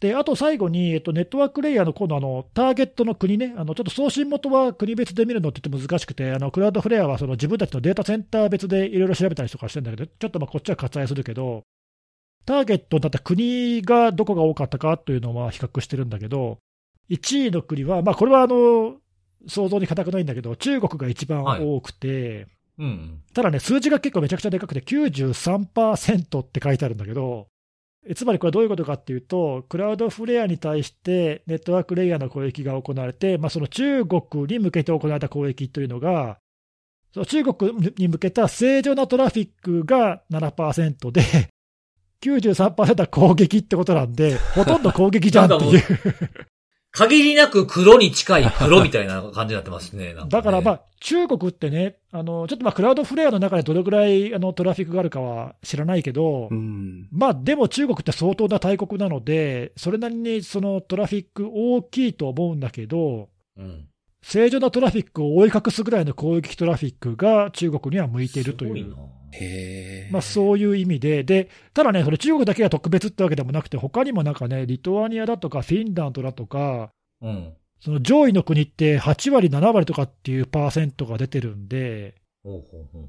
[0.00, 11.62] で、あと最後に、えっと、ネットワークレイヤーの今度あの、ターゲットの国ね、あのちょっと送信元は国別で見るのって言って難しくて、あのクラウドフレアはその自分たちのデータセンター別でいろいろ調べたりとかしてるんだけど、ちょっとまあこっちは割愛するけど、
[12.44, 16.58] ターゲットだった国がどこが多かったかというのは比較してるんだけど、
[17.10, 18.96] 1位の国は、まあ、これはあの
[19.46, 23.22] 想像に難くないんだけど、中国が一番多くて、うんうん。
[23.32, 27.48] ただね、数字が結構めちゃくちゃでかくて、93%って書いてあるんだけど、
[28.08, 36.38] えつまりこれどういうことかっていうと、クラウドフレアに対してネットワークレイヤーの攻撃が行われて、まあ、その中国に向けて行われた攻撃というのが、
[37.12, 41.22] その中国に向けた正常なトラフィックが7%で、
[42.22, 45.82] 93%は攻撃ってことなんで、ほとんど攻撃じゃんっていう。
[46.96, 50.14] 限りなく黒に近い黒みたいな感じになってますね。
[50.14, 57.06] なんねだからまあ、中国ってね、あのちょっとまあクラウドフレアの中でどれぐらいあのトラフィックがあるかは知らないけど、うん。
[57.12, 63.28] まあでも中国って相当な大国なので、それなりにそのトラフィック大きいと思うんだけど、
[63.58, 63.88] うん。
[64.22, 68.96] 正常なトラフィックを覆い隠すぐらいの攻撃トラフィックが中国には向いているという。
[70.10, 76.90] まあ、そういう意味で、でただね、それ中国だけが特別ってわけでもなくて、他にもなんかね、リトアニアだとかフィンランドだとか、
[77.22, 77.52] うん。
[77.80, 82.14] その上位の国って8割、7割とかっていうパーセントが出てるんで。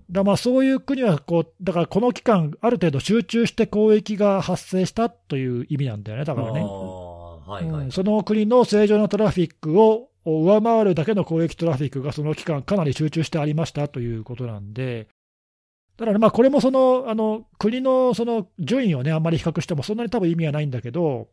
[0.10, 6.62] だまあそういう国はこう、だからこの期間、ある程度集中して攻撃が発生したという意味なんだよね、だからあね。
[6.62, 7.86] あ、はいはい。
[7.86, 15.08] うんその国の正常なトラフィックを上回るだけの攻撃トラフィックがその期間、かなり集中してありましたということなんで、
[15.98, 21.28] だからまあこれもそのあの国のその順位をね、あんまり比較しても、そんなに多分意味はないんだけど、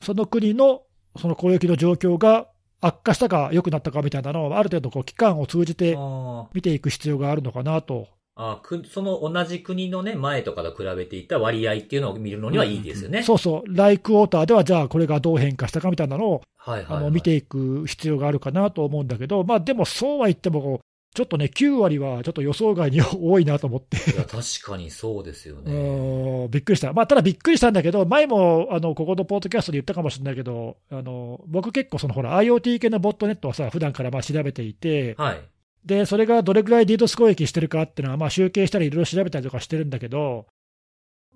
[0.00, 0.82] その国の
[1.18, 2.48] その攻撃の状況が
[2.80, 8.08] 悪化したか、良くなったかみたいなのを、ある程度こう期間を通じてあ見ていく必要があるのかなと。
[8.34, 13.24] ああく、その同じ国のね、前とかと比べていった割合っていうのを見るのにはいいですよね。
[13.24, 16.96] そうそう、ライクウォーターでは、じゃあこれがどう変化したかみたいなのをはいはい、はい。
[16.98, 20.80] あの見ていく必要があるかなと思うんだけど、まあ、でもそうは言っても、
[21.18, 26.46] ちょっとね、9割はちょっと予想外に多いなと思って、いや、確かにそうですようね。
[26.48, 35.40] びっくりした、まあ、ただびっくりしたんだけど、前もあのここのポッドキャストで言ったかもしれないけど、あの僕、結構そのほら、IoT 系のボットネットはさ、普段からまあ調べていて、はい。
[35.84, 40.46] でそれがどれぐらい DDoS 攻撃してるかっていうのは、まあ、集計したり、いろいろ調べたりとかしてるんだけど、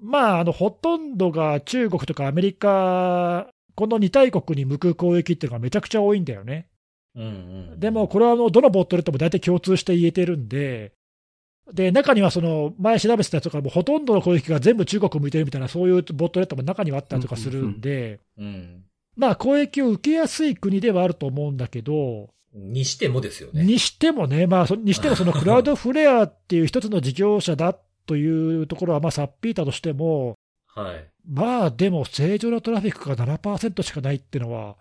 [0.00, 6.68] まあ、あのほとんどが中国とかアメリカ、この2大国に向く攻撃っていうのがめちゃくちゃ多いんだよね。
[7.14, 7.26] うんう
[7.76, 7.80] ん。
[7.80, 10.92] でも、これはあのどのボットネットも大体共通して言えてるんで、
[11.72, 18.84] で中にはその前調べてたやつとか、ほとんどの攻撃が全部中国向いてるみたいな、そういうボットネットも中にはあったりとかするんで、うん。
[19.16, 23.64] まあ、攻撃を受けやすい国ではあると思うんだけど、にしてもですよね。
[23.64, 27.74] にしてもね、まあ、そにしてもそのクラウドフレアっていう一つの事業者だ
[28.06, 30.34] というところは、まあ、さっぴいたとしても、
[30.66, 31.06] はい。
[31.28, 34.76] まあ、でも正常なトラフィックが7%しかないっていうのは、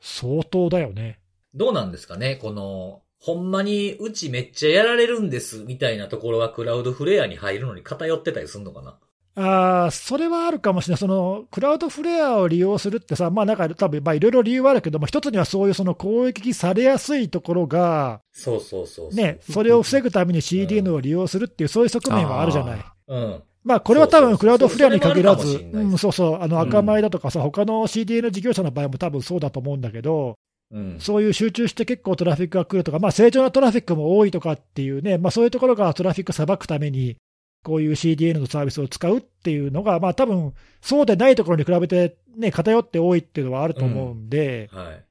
[0.00, 1.18] 相当だよね。
[1.56, 2.36] どうなんですかね？
[2.36, 8.98] この、ほんまにうちめっちゃやられるんですみたいなところがクラウドフレアに入るのに偏ってたりするのかな？
[9.38, 19.14] あーそれはあるかもしれない、そのクラウドフレアを利用するってさ、まあ、なんか多分まあいろいろ理由はあるけども、一つにはそういうその攻撃されやすいところが、そうそうそう。
[19.14, 22.84] ね、それを防ぐために CDN を利用するっていう、そういう側面はあるじゃない？
[23.08, 23.42] うん。
[23.62, 25.58] まあ、これは多分クラウドフレアに限らず、
[25.98, 26.68] そうそうあのうん。
[26.68, 30.36] 赤米だとかさ、他の CDN 事業者の場合も多分そうだと思うんだけど、
[30.72, 31.00] うん。
[31.00, 37.16] そういう集中して結構トラフィックが来るとか、まあ、正常なトラフィックも多いとかっていうね、まあ、そういうところがトラフィックさばくために、
[37.62, 45.04] こういう CDN のサービスを使うっていうのが、まあ多分そうでないところに比べて、ね、偏って多いっていうのはあると思うんで、はい。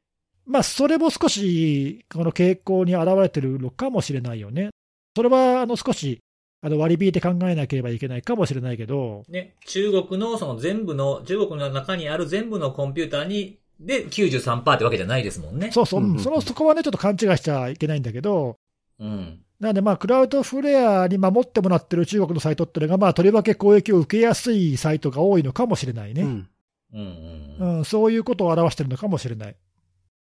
[0.46, 4.70] まあそれも少しこの傾向に表れてるのかもしれないよね。
[5.18, 6.22] それはあの少し
[6.62, 15.72] あの割り引いて考えなければいけないかもしれないけど、ね、中国のその全部の、中国の中にある全部のコンピューターに、で93%ってわけじゃないですもんね。
[15.72, 18.58] そうそう、うんうんそのそこはね、ちょっと勘違いしちゃいけないんだけど、
[19.00, 19.42] うん。
[19.60, 26.24] なので、まあ、クラウドフレアに守ってもらってる中国のサイトっていうのが、まあ、とりわけ攻撃を受けやすいサイトが多いのかもしれないね。
[26.24, 26.50] うん。
[26.94, 27.80] うんううん。
[27.82, 29.56] ん、そういうことを表してるのかもしれない。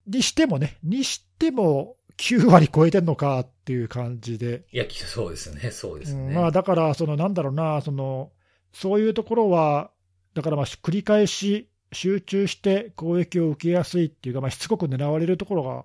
[0.07, 6.29] にしてもね、にしても9割超えてるのかっていう感じで、いや、そうですね、そうですね。
[6.29, 8.33] うんまあ、だから、そのなんだろうなその、
[8.73, 9.91] そういうところは、
[10.35, 15.85] だからまあ繰り返し集中して攻撃を受けやすいっていうか、まあ、しつこく狙われるところが、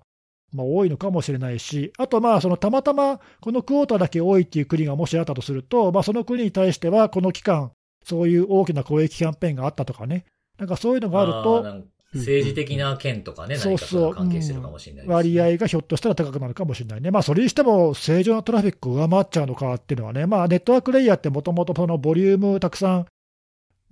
[0.53, 7.71] まあ、多いのかもしれないし、あとまあそのたまたまこのクォーターだけ多いっていう国がもしあったとすると、まあ、その国に対してはこの期間、
[8.03, 10.25] そういう大きな攻撃キャンペーンがあったとかね、
[10.57, 15.15] なんかそういうのがあると、政治的な件とかね、そう何かそう関係してるかもしれないですね。
[15.15, 23.05] 割合がひょっとしたら高くなるかもしれないね、まあ、それにしても正常なトラフィックを上回っちゃうのかっていうのはね、まあ、ネットワークレイヤーってもともとそのボリュームたくさん、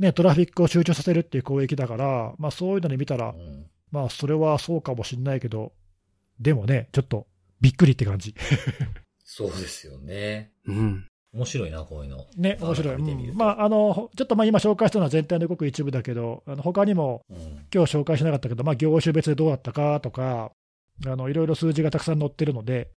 [0.01, 5.73] ね、トラフィックを集中させるっていう攻撃だから、まあ、そういうのに見たらう、んまあ、それはそうかもしれないけど、
[6.39, 7.27] でもね、ちょっと
[7.61, 8.33] びっくりって感じ。
[9.23, 10.51] そうですよね。
[10.65, 11.05] うん。
[11.33, 12.25] 面白いな、こういうの。
[12.35, 12.95] ね、面白い。
[12.95, 17.37] うんまあ、あの、ちょっとまあ今紹介したのは全体のごく一部だけど、あの他にもうん。
[17.73, 20.51] 今日紹介しなかったけど、まあ、業種別でどうだったかとか、
[21.05, 22.89] あのいろいろ数字がたくさん載ってるので、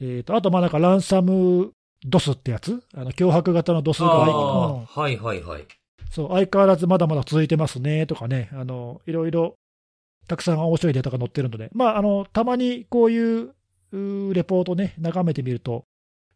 [0.00, 1.72] えー、とあと、まあなんかランサム
[2.04, 5.66] ドスってやつ、あの脅迫型のドスが、あうはいはいはい。
[6.10, 9.56] そう相変わらずまだまだ続いてますねとかね、あのいろいろ
[10.26, 13.54] たくさん面白いデータが載ってるので、まあ、あのたまにこういう
[13.92, 15.84] レポートね、眺めてみると、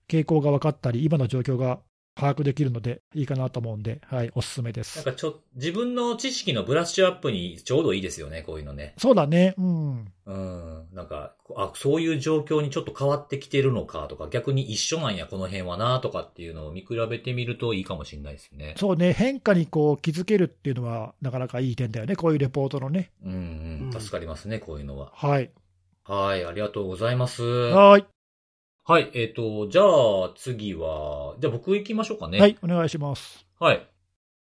[0.08, 1.80] 傾向が分かったり、今の状況が
[2.18, 4.96] 把握できるので、いいかなと思うんで、はい、おすすめです。
[4.96, 8.94] なんかちょ、自分の知識のブラッシュアップにちょうどいいですよね、こういうのね。
[8.98, 10.12] そうだね、うん。
[10.26, 10.88] うん。
[10.92, 18.74] なんか、あ、そういう状況にちょっと変わってきてるのかとか、逆に一緒なんや、この辺はなとかっていうのを見比べてみるといいかもしれないですね。
[18.76, 23.12] そうね、変化にこう気づけるっていうのは、なかなかいい点だよね、こういうレポートのね。
[23.24, 23.92] うんううんん。
[23.92, 25.12] 助かりますね、こういうのは。
[25.14, 25.52] はい。
[26.02, 27.42] はい、ありがとうございます。
[27.42, 28.17] はい。
[28.88, 32.40] はい、えっ、と、じゃあ次は、じゃあ僕行きましょうかね。
[32.40, 33.46] はい、お願いします。
[33.60, 33.86] はい。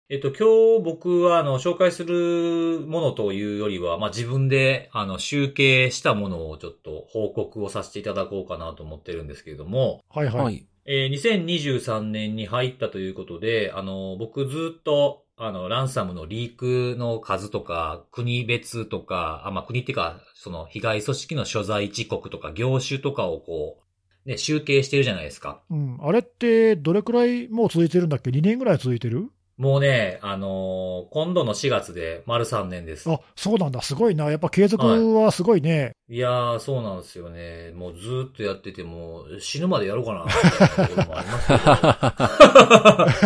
[0.08, 10.43] えっと、今日僕は、あの、紹介するものというよりは、まあ、自分で、あの、集計したものをちょっと報告をさせていただこうかなと思ってるんですけれども、はいはい。
[10.43, 10.67] はい。
[10.86, 23.85] えー2023年に入ったということで、あの、僕ずっと、あの、ランサムのリークの数とか、国別とか、あ、まあ、国っていうか、その、被害組織の所在地国とか、業種とかをこう、
[24.25, 25.61] ね、集計してるじゃないですか。
[25.69, 29.31] うん、あれって、どれくらいもう続いてるんだっけ ?2 年ぐらい続いてる？
[29.57, 33.09] もうね、あのー今度の4月で丸3年です。
[33.09, 33.81] あ、そうなんだ。
[33.81, 34.29] すごいな。
[34.29, 35.93] やっぱ継続はすごいね。
[36.09, 37.71] いやー、そうなんですよね。
[37.73, 41.53] もうずーっとやってても、死ぬまでやろうかな、 みたいなところもありますけ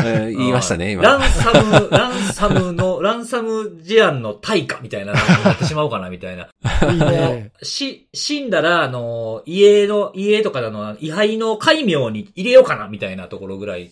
[0.03, 0.09] ど。
[0.09, 1.17] えー言いましたね、ラ今。
[1.17, 6.47] ンサム、ランサムの、ランサム事案の対価みたいなってしまおうかな、みたいな。
[6.91, 7.51] いいね。
[7.63, 13.91] し、死んだら、あの、家の、家とかの、位牌の戒名に入れようかな、みたいなところぐらい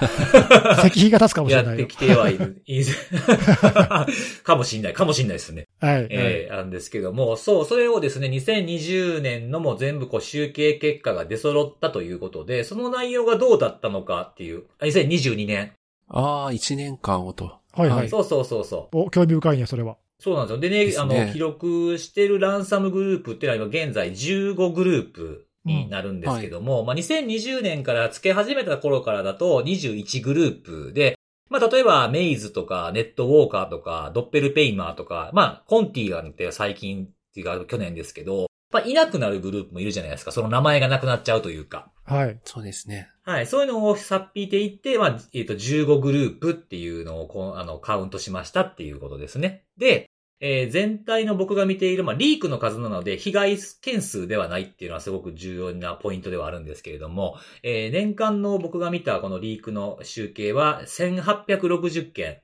[0.84, 1.94] 石碑が立つかもしれないよやって。
[1.94, 2.62] きてはいる。
[4.42, 5.68] かもしんない、かもしんないですね。
[5.80, 5.94] はい。
[5.94, 15.72] はいえーなんですけども、そう、それをですね、2020年のも全部こう集計結果が出揃ったということで、その内容がどうだったのかっていう、あ2022年。
[16.08, 17.52] ああ、一年間をと。
[17.72, 18.08] はいはい。
[18.08, 18.98] そうそうそうそう。
[18.98, 19.96] お、興味深いね、それは。
[20.20, 20.60] そうなんですよ。
[20.60, 31.18] でね、あですねの、記録してるランサムグループっていうのは今現在15グループになるんですけども、まあ2020年から付け始めた頃からだと21グループで、
[31.50, 40.32] まあ例えば Maze とか NetWalker とか DoppelPaymer とか、まあ Conti がって最近っていうか去年ですけど、まあいなくなるグループもいるじゃないですか。
[40.32, 41.90] その名前がなくなっちゃうというか。
[42.04, 42.38] はい。
[42.44, 43.08] そうですね。
[43.22, 43.46] はい。
[43.46, 49.64] そういうのをさっぴいていって、まあ、えっ、と、15グループっていうのをこう、あの、カウントしましたっていうことですね。
[49.78, 62.38] で、えー全体の僕が見ている、まあ、リークの数なので、被害件数ではないっていうのはすごく重要なポイントではあるんですけれども、えー年間の僕が見たこのリークの集計は1860件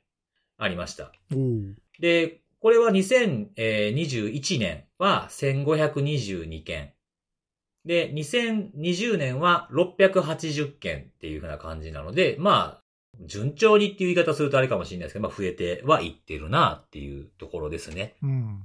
[0.58, 1.12] ありました。
[1.32, 6.92] おーで、これは2021年は1522件。
[7.84, 12.82] で、2020年は680件っていう風な感じなので、まあ、
[13.20, 18.14] 順調にっていう言い方するとあれかもしれないですけど、まあ増えてはいってるなっていうところですね。
[18.22, 18.62] うん。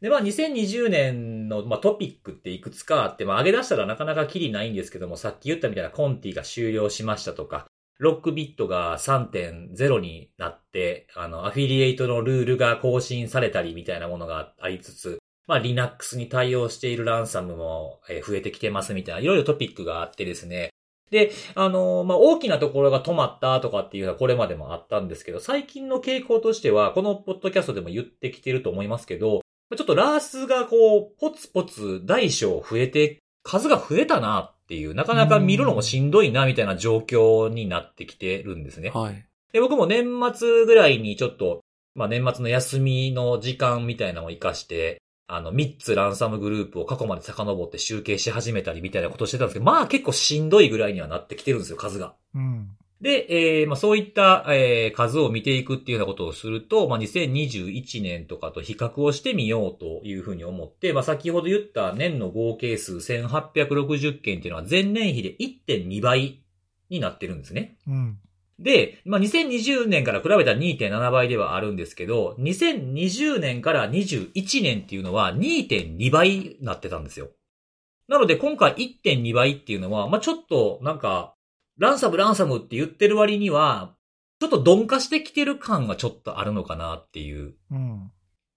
[0.00, 7.66] で、まあ2020年の、まあ、トピックっていくつかあって、まあ上げ出したらなかなかキリないんですけども、さっき言ったみたいなコンティが終了しましたとか、
[7.98, 20.70] ロックビットが3.0になって、あの、アフィリエイトのルールが更新されたりみたいなものがありつつ、まあ Linux に対応しているランサムもえー増えてきてますみたいな、いろいろトピックがあってですね。
[21.12, 29.42] で、あのまあ、大きなところが止まったとかっていうのはこれまでもあったんですけど、最近の傾向としては、このポッドキャストでも言ってきてると思いますけど、
[29.76, 38.90] ちょっとラースがこう、ポツポツ大小増えて、数が増えたなっていう、なかなか見るのもしんどいなみたいな状況になってきてるんですね。
[38.90, 39.26] はい。
[39.52, 41.60] で、僕も年末ぐらいにちょっと、
[41.94, 52.14] まあ年末の休みの時間みたいなのを活かして、あの、3つランサムグループを過去まで遡って集計し始めたりみたいなことをしてたんですけど、まあ結構しんどいぐらいにはなってきてるんですよ、数が。
[52.34, 52.70] うん。
[53.00, 53.26] で、
[53.60, 66.42] えーまあそういった、えー数を見ていくっていうようなことをすると、まあ2021年とかと比較をしてみようというふうに思って、まあ先ほど言った年の合計数1860件っていうのは前年比で1.2倍
[66.90, 67.76] になってるんですね。
[67.88, 68.18] うん。
[68.62, 77.30] で、まあ、2020年から比べたら2.7倍ではあるんですけど、2020年から21年っていうのは2.2倍になってたんですよ。
[78.08, 81.34] なので今回1.2倍っていうのは、まあ、ちょっとなんか、
[81.78, 83.94] ランサムランサムって言ってる割には、
[84.40, 88.10] ちょっと鈍化してきてる感がちょっとあるのかなっていううん。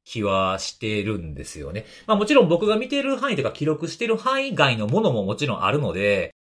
[0.03, 1.85] 気はしてるんですよね。
[2.05, 6.33] まあもちろん僕が見てる範囲とか記録してる範囲外のものももちろんあるので、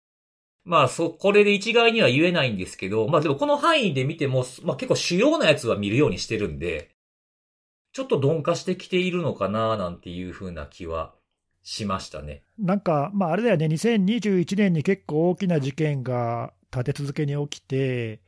[0.65, 6.91] まあそ、これで一概には言えないんですけど、まあでもこの範囲で見ても、まあ結構主要なやつは見るようにしてるんで、
[7.91, 11.13] ちょっと鈍化してきているのかななんていう風な気は
[11.61, 12.43] しましたね。
[12.57, 18.21] なんか、まあ、あれだよね、2021年に結構大きな事件が立て続けに起きて、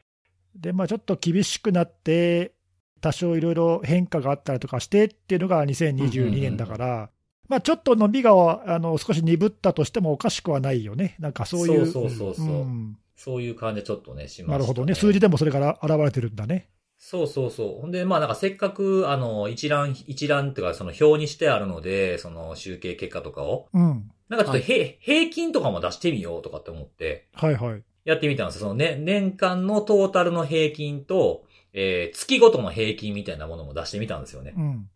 [0.56, 2.54] で、まあ、ちょっと厳しくなって、
[3.02, 7.10] 多少いろいろ変化があったりとかしてっていうのが2022年だから、
[7.48, 8.32] まあ、ちょっと伸びが
[8.74, 11.86] あの少し鈍ったとしてもおかしくはないよね、なんかそういう。
[11.86, 14.52] そうそうそうそううんそういう感じでちょっとね、しました、ね。
[14.52, 16.70] なるほどね、数字でもそれから現れてるんだね。
[16.98, 17.82] そうそうそう。
[17.82, 27.84] ほんで、まあなんかせっかく、あの、一覧、一覧っていうか、その表にしてあるので、その集計結果とかを、うん、なんかちょっとへ、平均とかも出してみようとかって思って、はいはい。
[28.06, 28.62] やってみたんですよ。
[28.62, 34.54] そのね、年間のトータルの平均と、えー月ごとの平均みたいなものも出してみたんですよね。
[34.56, 34.90] うん、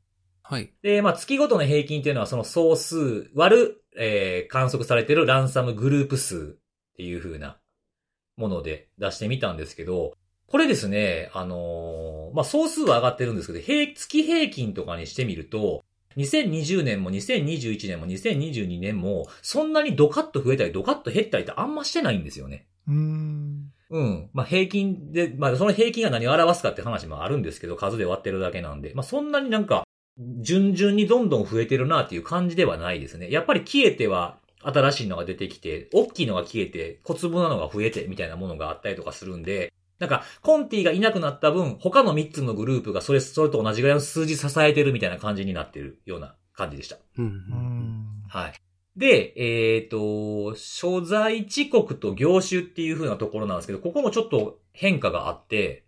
[0.49, 0.73] はい。
[0.81, 7.59] で、まあ月ごとの平均っていうのはその総数割る、えー観測されてるランサムグループ数っていう風な
[8.35, 10.13] もので出してみたんですけど、
[10.47, 15.83] これですね、あのーまあ、総数は上がってるんですけど、平、月平均とかにしてみると、
[16.17, 22.65] 2020年も2021年も2022年も、そんなにドカッと増えたりドカッと減ったりってあんましてないんですよね。
[22.87, 23.71] うーん。
[23.91, 24.29] うん。
[24.33, 29.83] まあ、平均で、まあ、その平均が何を表すかって話もあるんですけど、数で割ってるだけなんで、まあ、そんなになんか、
[30.41, 33.31] 順々にどんどん増えてるなっていう感じではないですね。
[33.31, 46.97] やっぱり消えては、新しいのが出てきて、大きいのが消えて、小粒なのが増えて、みたいなものがあったりとかするんで、なんか、コンティがいなくなった分、他の3つのグループがそれ、それと同じぐらいの数字支えてるみたいな感じになってるような感じでした。
[47.17, 47.43] うん。
[48.27, 48.53] はい。
[48.97, 55.85] で、えっ、と、所在地国と業種っていう風なところなんですけど、ここもちょっと変化があって、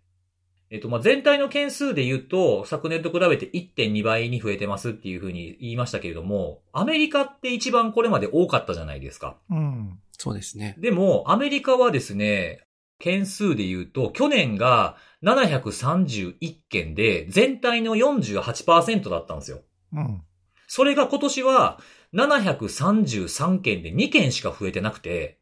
[0.72, 9.36] えっ、と、まあ、全体の件数で言うと、昨年と比べて1.2倍に増えてますっていう風に言いましたけれども、アメリカって一番これまで多かったじゃないですか。
[9.50, 9.98] うん。
[10.12, 10.74] そうですね。
[10.78, 12.64] でも、アメリカはですね、
[12.98, 19.60] 件数で言うと、去年が731件で、全体の48%だったんですよ。
[19.92, 20.22] うん。
[20.68, 21.80] それが今年は
[22.14, 25.38] 733件で2件しか増えてなくて、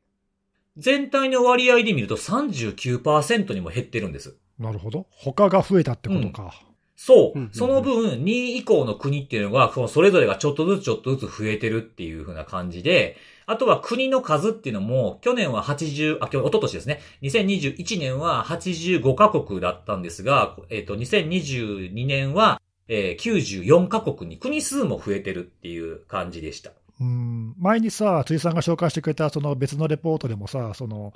[0.76, 4.36] 全体の割合で見ると39%にも減ってるんです。
[4.60, 5.06] なるほど。
[5.10, 6.54] 他が増えたってことか。
[6.94, 7.32] そう。
[7.34, 17.00] うんうんうんその分、2位以降の国っていうのが、それぞれがちょっとずつちょっとずつ増えてるっていう風な感じで、あとは国の数っていうのも、去年は80、あ、去年、一昨年ですね。
[17.22, 26.72] 2021年は85カ国だったんですが、えっ、と、2022年は、えー94カ国に国数も増えてるっていう感じでした。
[27.00, 27.54] うん。
[27.58, 31.14] 前にさ、辻さんが紹介してくれたその別のレポートでもさ、その、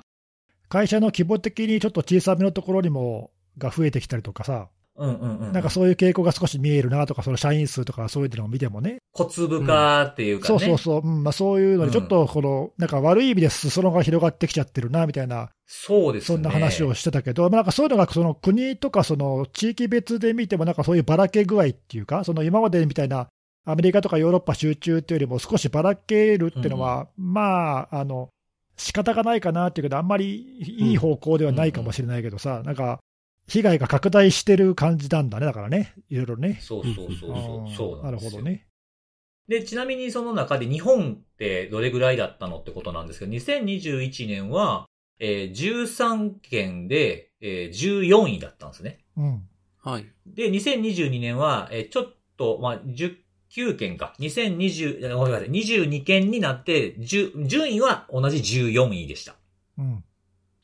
[0.67, 5.51] 会社の規模的にちょっと小さめのところにも、が増えてきたりとかさ、うんうんうん。
[5.51, 10.59] なんかそういう傾向が少し見えるなとか、その社員数とかそういうのを見てもね、小粒化っていうかね。
[10.59, 11.23] そうそうそう、うん。
[11.23, 16.35] まあ、そういうのにちょっとこの、なんか悪い意味で裾野が広がってきちゃってるなみたいな、そうですね。
[16.35, 23.27] そんな話をしてたけど、まあ、なんかそういうのがその国とかその地域別で見ても、なんかそういうばらけ具合っていうか、その今までみたいな
[23.65, 28.29] アメリカとかヨーロッパ集中っていうよりも、少しばらけるっていうのは、まあ、あの
[28.77, 32.99] 仕方がないかなっていうけど、あんまりいい方向ではないかもしれないけどさ、なんか、
[33.47, 36.59] 被害が拡大してる感じなんだね、だからね、いろいろね。
[36.61, 37.75] そうそうそうそう。
[37.75, 38.67] そうなですよほどね。
[39.47, 44.87] で、ちなみにその中で日本ってどれぐらいだったのってことなんですけど、2021年は、
[45.19, 48.99] えー13件で、えー14位だったんですね。
[49.17, 49.47] うん。
[49.83, 50.05] はい。
[50.25, 54.15] で、2022年は、えーちょっと、まあ、19件か。
[54.19, 59.35] 2020、ごめんなさい、22件になって、10順位は同じ14位でした。
[59.77, 60.03] うん。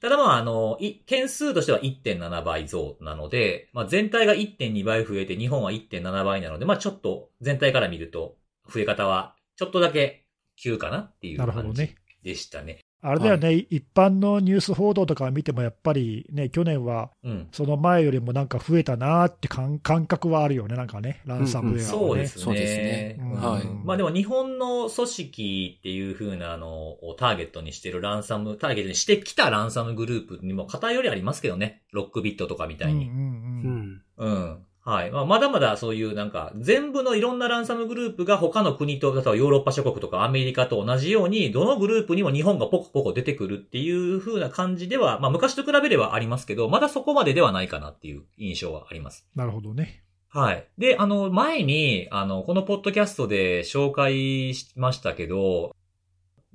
[0.02, 8.36] ただまあ、あの、い件数としては1.7倍増なので、まあ全体が1.2倍増えて日本は1.7倍なので、まあちょっと全体から見ると
[8.68, 10.26] 増え方はちょっとだけ
[10.56, 11.96] 急かなっていう感じね。
[12.24, 12.80] でしたね。
[13.04, 17.48] あれだよね、一般のニュース報道とか見ても、やっぱりね、去年はうん。
[17.52, 21.88] その前よりもなんか増えたなーって感感覚はあるよね、なんかね、ランサムウェアはね。
[21.88, 22.44] そうですね。
[22.44, 26.70] そうですねうんはいまあでも日本の組織っていう風なの
[27.04, 31.82] をターゲットにしてるランサム、ターゲットにしてきたランサムグループにも偏りありますけどね。
[31.92, 33.06] LockBit とかみたいに。
[33.06, 34.30] うんうんううんん。
[34.30, 34.66] うん。
[34.84, 35.12] はい。
[35.12, 49.28] まあ、まだまだそういうなんか、全部のいろんなランサムグループが他の国と、例えばヨーロッパ諸国とかアメリカと同じように、どのグループにも日本がポコポコ出てくるっていう風な感じでは、まあ昔と比べればありますけど、まだそこまでではないかなっていう印象はあります。
[49.36, 50.04] なるほどね。
[50.30, 50.68] はい。
[50.78, 55.76] で、あの、前に、あの、このポッドキャストで紹介しましたけど、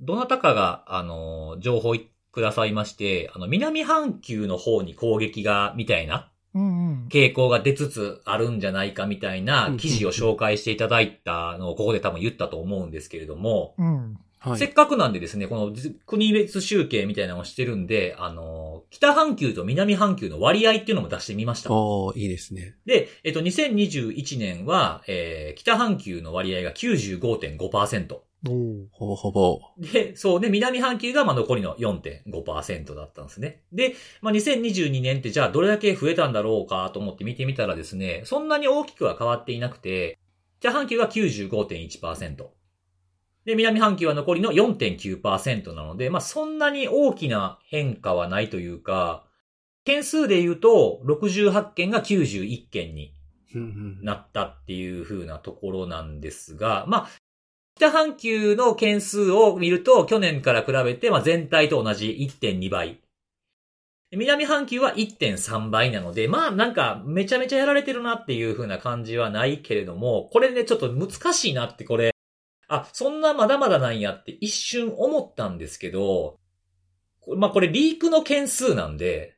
[0.01, 1.95] どなたかが、あの、情報
[2.31, 6.31] くださいまして、あの、南半球の方に攻撃が、みたいな。
[7.09, 14.19] 傾向が出つつあるんじゃないかみたいな記事を紹介していただいたのをここで多分言ったと思うんですけれども、うん。
[14.39, 14.59] はい。
[14.59, 15.73] せっかくなんでですね、この
[16.05, 21.71] 国別集計みたいなのをしてるんで、あの、北半球と南半球の割合っていうのも出してみました。
[21.71, 22.75] おー、いいですね。
[22.85, 28.19] で、えっと、2021年は、えー北半球の割合が95.5%。
[28.45, 29.59] ほぼほぼ。
[29.77, 33.63] で、そうね、南半球がまあ残りの4.5%だったんですね。
[33.71, 40.19] で、まあ、2022年ってじゃあどれだけ増えたんだろうかと思って見てみたらですね、そんなに大きくは変わっていなくて、
[40.59, 42.47] 北半球が95.1%。
[43.45, 49.25] で、南半球は残りの4.9%なので、まあ、そんなに大きな変化はないというか、
[49.85, 53.13] 件数で言うと、68件が91件に
[54.01, 57.09] なったっていう風なところなんですが、まあ、
[57.77, 62.99] 北半球の件数を見ると、去年から比べて、まあ、全体と同じ1.2倍。
[64.11, 72.15] 南半球は1.3倍なので、まあなんかめちゃめちゃやられてるなっていう風な感じはないけれども、これねちょっと難しいなってこれ、
[72.69, 76.39] あ、そんなまだまだなんやって一瞬思ったんですけど、
[77.35, 79.36] まあこれリークの件数なんで、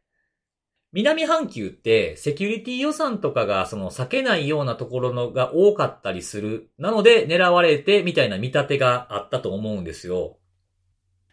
[0.92, 6.72] 南半球ってセキュリティ予算とかがその避けないようなところのが多かったりする。
[6.80, 10.38] なので狙われてみたいな見立てがあったと思うんですよ。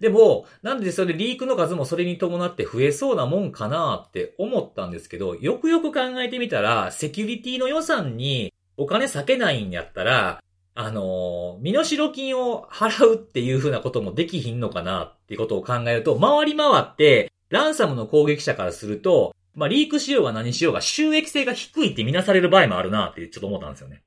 [0.01, 10.43] でも、なんでそれリークの数もそれに伴って増えそうなもんかなって思ったんですけど、よくよく考えてみたら、セキュリティの予算にお金避けないんやったら、
[10.75, 24.03] あのー、身代金を払うっていう風なこともできひんのかなっていうことを考えると、回り回って、ランサムの攻撃者からすると、まあ、リークしようが何しようが収益性が低いって見なされる場合もあるなってちょっと思ったんですよね。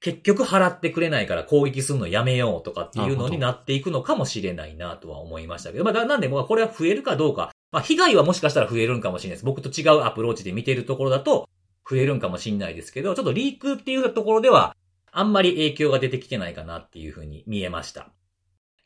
[0.00, 9.46] 結局払ってくれないから攻撃するのやめようとかっていうのになっていくのかもしれないなとは思いましたけど、まあ、なんで、これは増えるかどうか、まあ、被害はもしかしたら増えるんかもしれないです。
[9.46, 11.48] 僕と違うアプローチで見てるところだと、
[11.88, 14.76] 増えるんかもしれないですけど、ちょっとリークっていうところでは、
[15.10, 18.10] あんまり影響が出てきてないかなっていうふうに見えました。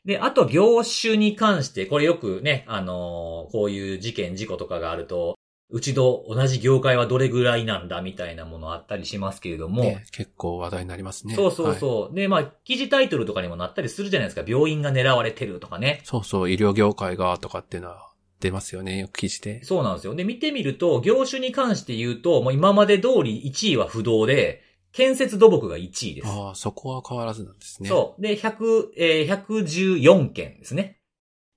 [0.05, 5.37] で、あと業種に関して、これよくね、あのー、こういう事件、事故とかがあると、
[5.71, 9.83] うちと同じ業界はどれぐらいなんだみたいなものあったりしますけれども。
[9.83, 11.35] ね、結構話題になりますね。
[11.35, 12.03] そうそうそう。
[12.05, 14.43] はい、で、まあ、記事タイトルとかにもなったりするじゃないですか。
[14.47, 16.01] 病院が狙われてるとかね。
[16.05, 18.09] そうそう、医療業界がとかっていうのは
[18.39, 19.63] 出ますよね、よく記事で。
[19.63, 20.15] そうなんですよ。
[20.15, 26.27] で、見てみると、業種に関して言うと、もう今まで通り1位は不動で、建設土木が1位です。
[26.27, 27.89] ああ、そこは変わらずなんですね。
[27.89, 28.21] そう。
[28.21, 30.98] で、100、えー、114件ですね。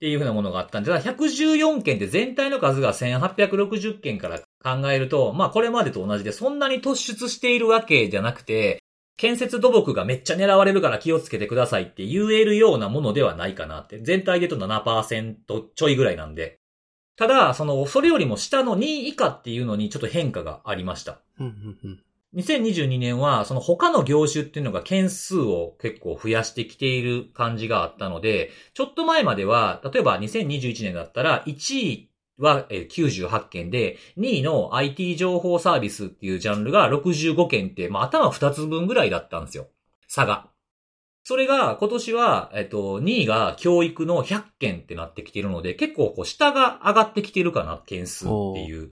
[0.03, 8.83] っていうふうなものがあったんで、114件って全体の数が1860件から考えると、まあこれまでと同じでそんなに突出しているわけじゃなくて、
[9.17, 14.01] 建設土木がめっちゃ狙われるから気をつけてくださいって言えるようなものではないかなって。
[14.01, 15.37] 全体で言うと7%
[15.73, 16.59] ちょいぐらいなんで。
[17.15, 21.21] ただ、その、それよりも下の2位以下っていうのにちょっと変化がありました。
[22.35, 39.69] 2022年は、その他の業種っていうのが件数を結構増やしてきている感じがあったので、ちょっと前までは、例えば2021年だったら、1位は98件で、2位の IT 情報サービスっていうジャンルが65件って、まあ頭2つ分ぐらいだったんですよ。
[40.09, 40.49] 差が。
[41.25, 48.91] それが今年は、えっと、2位が教育の100件ってなってきているので、結構こう下が上がってきてるかな、件数っていう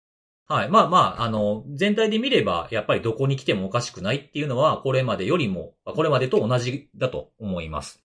[0.49, 0.71] はい。
[0.71, 8.03] まあまあ、あの、全体で見れば、やっぱりどこに来てもおかしくないっていうのは、これまでよりも、これまでと同じだと思います。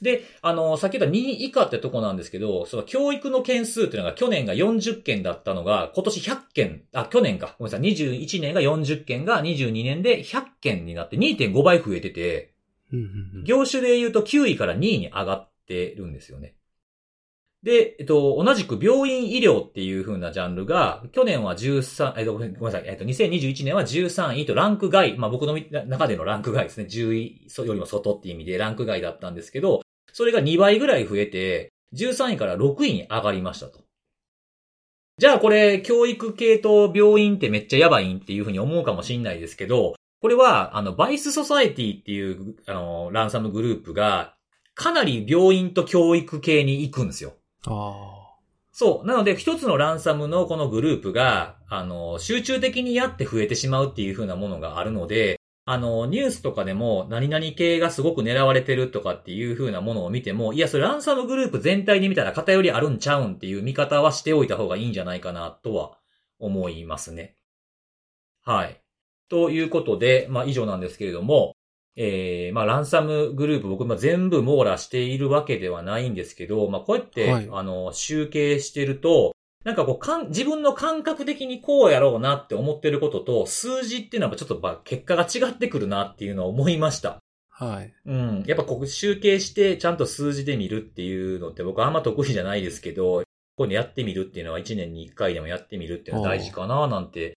[0.00, 7.56] で、あの、先ほど2位以下ってとこなんですけど、その教育の件数っていうのが去年が40件だったのが、今年100件、あ、去年か。
[7.58, 7.92] ごめんなさい。
[7.92, 12.54] 21年が40件が22年で100件になって2.5倍増えてて、
[13.44, 16.54] 業種で言うと9位から2位に上がってるんですよね。
[17.62, 25.56] で、えっと、同じく病院医療っていう風なジャンルが、去年は13、えっと、ごめんなさい、えっと、2021年は13位とランク外、まあ僕の
[25.86, 29.82] 中でのランク外ですね、10位よりも外っていう意味でランク外だったんですけど、
[30.12, 33.80] それが2倍ぐらい増えて、13位から6位に上がりましたと。
[35.18, 44.34] じゃあこれ、教育系と病院ってめっちゃやばいんっていう風に思うかもしんないですけど、これは、あの、 Vice Society っていう、あの、ランサムグループが、
[44.74, 47.34] かなり病院と教育系に行くんですよ。
[48.72, 49.06] そう。
[49.06, 65.98] なので、一つのランサムのこのグループが、あの、集中的にやって増えてしまうっていう風なものがあるので、あの、ニュースとかでも、何々系がすごく狙われてるとかっていう風なものを見ても、いや、それランサムグループ全体で見たら偏りあるんちゃうんっていう見方はしておいた方がいいんじゃないかなとは
[66.40, 67.36] 思いますね。
[68.42, 68.80] はい。
[69.28, 71.54] ということで、まあ以上なんですけれども、
[71.96, 79.34] えー、まあ、ランサムグループ、僕、まあ、全部網羅しているわけではないんですけど、まあ、こうやって、はい、あの、集計してると、
[79.64, 87.18] なんかこう、かん、自分の感覚的にこうやろうなって思ってることと、数字っていうのはちょっと、まあ、結果が違ってくるなっていうのを思いました。
[87.50, 87.94] はい。
[88.06, 88.44] うん。
[88.46, 93.24] やっぱここ集計して、ちゃんと数字で見るっていうのって僕はあんま得意じゃないですけど、こ
[93.56, 97.36] こにやってみるっていうのは1年に1回でもやってみるっていうのは大事かななんて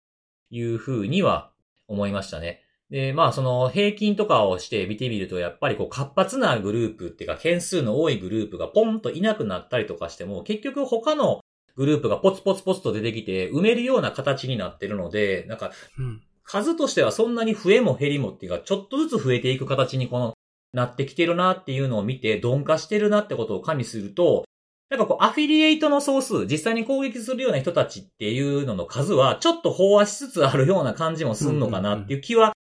[0.51, 1.51] いうふうには
[1.89, 2.62] 思いましたね。
[2.93, 11.41] で、まあその平均とかをして見てみると、やっぱりこう活発なグループっていうか件数の多いグループがポンといなくなったりとかしても、結局他の
[11.75, 15.73] グループがポツポツポツと出てきて埋めるような形になってるので、なんか、
[16.45, 20.35] 数としてはそんなに増えも減りもっていうか、ちょっとずつ増えていく形にこの、
[20.75, 24.45] なってきてるなっていうのを見て、鈍化してるなってことを加味すると、
[24.91, 32.53] なんかこう、アフィリエイトの総数、実際に攻撃するような人たちっていうのの数は、ちょっと飽和しつつあるような感じもすんのかなっていう気は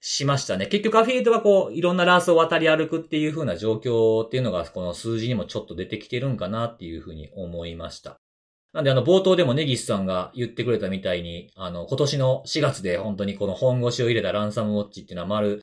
[0.00, 0.66] しましたね。
[0.66, 8.18] 結局アフィリエイトがこう、いろんなラースを渡り歩くっていう風な状況っていうのが、この数字にもちょっと出てきてるんかなっていう風に思いました。
[8.72, 15.60] なんであの、冒頭でもネギスさんが言ってくれたみたいに、あの、今年の4月で本当にこの本腰を入れたランサムウォッチっていうのは丸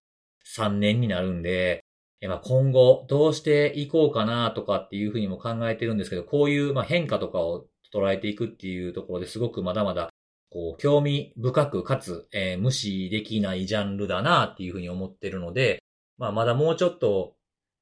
[0.56, 1.84] 3年になるんで、
[2.28, 10.10] まあ、今後どうしていこうかなとかっていうふうにも考えてるんですけど、こういうま変化とかを捉えていくっていうところですごくまだまだ
[10.58, 15.84] こう興味深くかつ、えー無視できないジャンルだなっていうふうに思ってるので、
[16.18, 17.36] まあまだもうちょっと、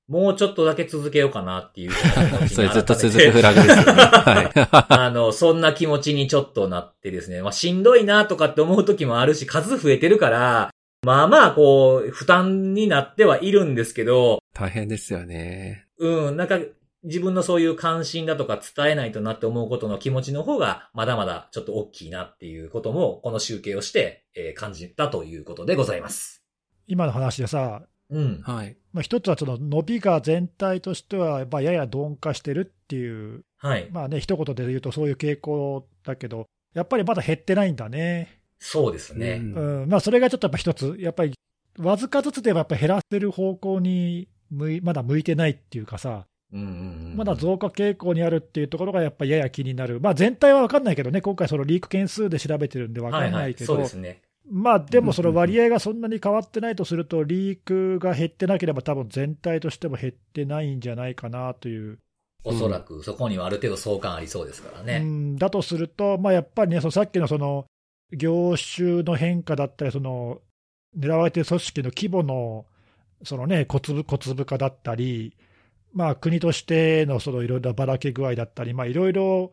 [0.09, 1.91] もうちょっとだけ続けようかなっていう
[2.51, 3.83] それずっと続くフラグですよね。
[3.93, 7.41] は あの、そんな気持ちにちょっとなってですね。
[7.41, 10.69] まあ、しんどいなとかって思う時もあるし、数増えてるから、
[11.01, 14.59] まあまあ、こう、負担になってはいるんですけど、い。
[14.59, 15.85] 大変ですよね。
[15.97, 16.59] うん、なんか、
[17.05, 26.43] 自分のそういう関心だとか伝えないとなって思うことの気持ちの方が、まだまだちょっと大きいなっていうことも、この集計をして、えー感じたということでございます。
[26.87, 28.41] 今の話でさ、うん。
[28.41, 28.77] はい。
[28.93, 33.89] まあ、一つはその伸びが全体としては、まあ、やや鈍化してるっていう、はい。
[33.91, 38.41] まあね、一言で言うとそういう傾向だけど、やっぱりまだ減ってないんだね。
[38.59, 39.41] そうですね。
[39.41, 41.33] うんうん、まあ、それがちょっとやっぱ一つ、やっぱり、
[41.79, 46.69] わずかずつではやっぱり減らせる方向に向い、まだ向いてないっていうかさ、うんうんう
[47.13, 47.17] ん。
[47.17, 49.99] まだ増加傾向にあるっていうところがやっぱりやや気になる。
[49.99, 53.27] まあ、全体は分かんないけどね、今回そのリーク件数で調べてるんで分か。
[53.27, 54.21] んないいけど、そうで。
[54.49, 61.99] まあでもその割合がそんなに変わってないとすると、リークが減ってなければ、多分全体としても減ってないんじゃないかなという、
[62.43, 64.99] おそらく、そこにはある程度相関ありそうですからうね。
[64.99, 67.65] ん、だとすると、まあ、やっぱりね、そのさっきのその
[68.13, 70.41] 業種の変化だったり、その
[70.95, 72.65] 狙われている組織の規模の
[73.23, 75.35] その、ね、小粒小粒化だったり、
[75.95, 79.51] まあ、国としてのそのいろいろなばらけ具合だったり、まあ、いろいろ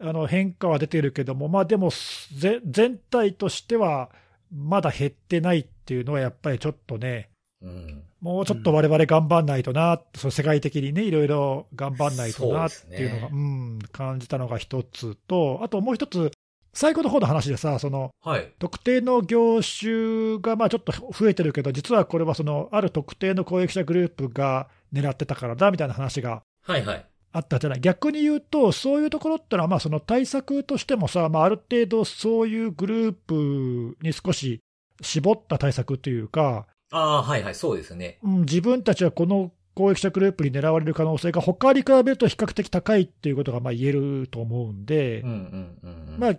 [0.00, 4.10] あの変化は出てるけども、まあ、でもぜ全体としては
[4.52, 7.30] まだ減ってないっていうのは、やっぱりちょっとね、
[7.62, 8.02] うん。
[8.20, 16.30] もうちょっとわれわれ頑張んないとな、その世界的にね、いろいろ頑張んないとなっていうのが、そううですん、感じたのが一つと、あともう一つ、
[16.74, 18.52] 最後の方の話でさ、そのはい。
[18.58, 27.06] 特定の業種がまあちょっと増えてるけど、実はこれはそのある特定の攻撃者グループが狙ってたからだみたいな話がはいはい。
[27.34, 34.60] あったじゃない、逆に言うと、そういうところってのは、まあその対策としてもさ、まあ、ある程度、そういうグループに少し
[35.00, 38.18] 絞った対策というか、ああ、はいはい、そうですね。
[38.22, 45.24] うん、自分たちはこの攻撃者グループに狙われる可能性が他に比べると比較的高いっていうことがまあ言えると思うんで、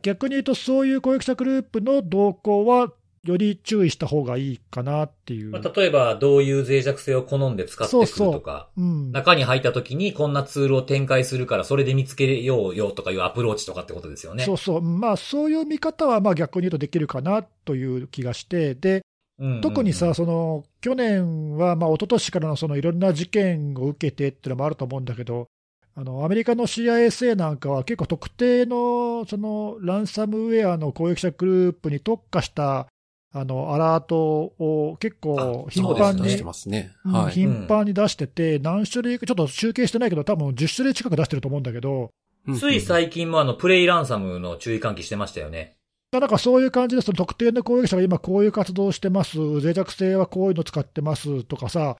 [0.04, 2.92] 逆に言うと、そういう攻撃者グループの動向は、
[3.24, 5.52] より注意した方がいいかなっていう。
[5.52, 14.44] まあ、例えば、どういう脆弱性を好んで使ってくるそうそとか、うん、中に入った時にこんなツールを展開するから、それで見つけようよとかいうアプローチとかってことですよね。
[14.44, 19.04] そうそう、まあ、そういう見方はまあ逆に言うとできるかなという気がして、で
[19.40, 19.62] うんうんうん。
[19.62, 25.48] 特にさ、、その去年は、まあ一昨年からのそのいろんな事件を受けてっていうのもあると思うんだけど、
[25.96, 32.88] あのアメリカの CISA なんかは結構特定のそのランサムウェアの攻撃者グループに特化した
[33.36, 36.92] あのアラートを結構あ頻繁に出してますね。
[37.04, 37.34] うんはい。
[37.34, 42.12] 頻繁に出してて、何種類か、ちょっと集計してないけど、多分10種類近く出してると思うんだけど、
[42.60, 45.76] つい最近もあの、プレイランサムの注意喚起してましたよね。
[46.12, 51.98] なんかそういう感じで、その特定の攻撃者が今こういう活動をしてます、脆弱性はこういうの使ってますとかさ、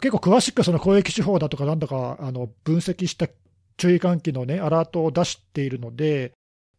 [0.00, 3.28] 結構詳しくその攻撃手法だとかなんだかあの分析した
[3.76, 6.32] 注意喚起のね、アラートを出しているので、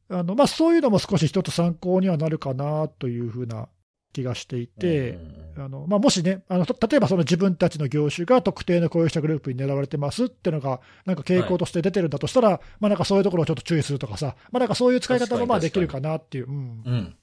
[0.10, 3.68] あのまあ、そういうのも少し一つ参考にはなるかなというふうな
[4.14, 5.18] 気がしていて、
[5.58, 16.48] あのまあ、もしね、あのと例えばその自分たちの業種が特定の攻撃者グループに狙われてますっていうのが、なんか傾向として出てるんだとしたら、まあ、なんかそういうところをちょっと注意するとかさ、まあ、なんかそういう使い方もまあできるかなっていう。
[16.48, 17.16] うんうん。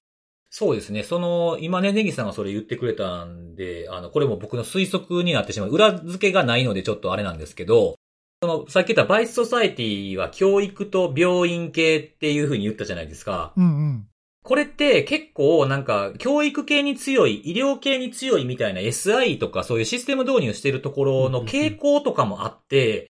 [0.50, 1.04] そうですね。
[1.04, 5.70] その、今ね、ネギさんがそれ言ってくれたんで、あの、これも僕の推測になってしまう。
[5.70, 7.94] 裏付けがないのでちょっとあれなんですけど、
[8.42, 13.52] その、さっき言ったバイスソサエティは教育と病院系っていうふうに言ったじゃないですか。
[13.56, 14.06] うんうん
[14.50, 23.08] これって結構なんか教育系に強い、医療系に強いみたいな SI とかそういうシステム導入してるところの傾向とかもあって、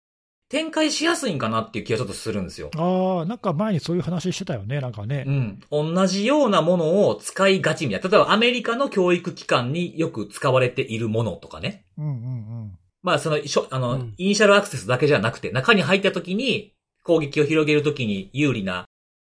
[0.47, 2.69] 展開しやすいんかなっていう気がちょっとするんですよ。
[2.77, 5.31] ああ、なんか前にそういう話してたよね、なんかねう。
[5.31, 5.59] ん。
[5.71, 8.09] 同じようなものを使いがちみたいな。
[8.11, 11.87] 例えばアメリカの教育機関によく使われているものとかね。
[11.97, 18.85] うんうんまあその、しょあの、うんイニシャルアクセスだけじゃなくて、中に入った時に攻撃を広げる時に有利な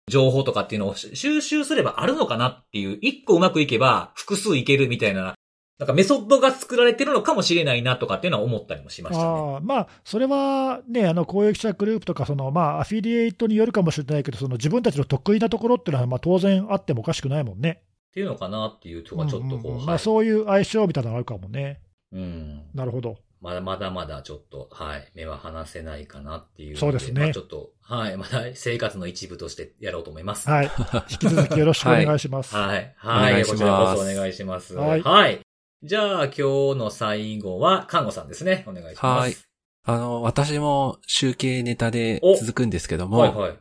[0.09, 5.35] 情報とかっていうのを収集すればあるのかなっていう、一個うまくいけば複数いけるみたいな、
[5.79, 9.15] なんかメソッドが作られてるのかもしれないなとかっていうのは思ったりもしまうん。
[9.15, 9.31] したね。
[9.31, 17.81] ああ、まあ、それはね、あの攻撃者グループとか、そのまあ、アフィリエイトによるかもしれないけど、その自分たちの得意なところっていうのは、まあ当然あってもおかしくないもんね。
[18.09, 19.99] っていうのかなっていうとこがちょっとこう、うんうんうんまあ、はい。
[19.99, 21.79] そういう相性みたいなのあるかもね。
[22.11, 22.63] うん。
[22.73, 23.17] なるほど。
[23.41, 26.79] まだまだまだちょっと、はい、目は離せないかなっていうの。
[26.79, 30.49] そうですねまあちょっと、はい、まだ生活の一部としてやろうと思います。
[30.49, 30.71] はい。
[31.09, 32.55] 引き続きよろしくお願いします。
[32.55, 32.93] はい。
[32.97, 33.31] はい。
[33.31, 34.75] お願いこちらこそお願いします。
[34.75, 35.39] はいはい。
[35.81, 36.35] じゃあ、今日
[36.75, 38.65] の最後は、看護さんですね。
[38.67, 39.21] お願いします。
[39.21, 39.49] はい
[39.83, 43.59] あの、私も集計ネタで続くんですけども、はいはい。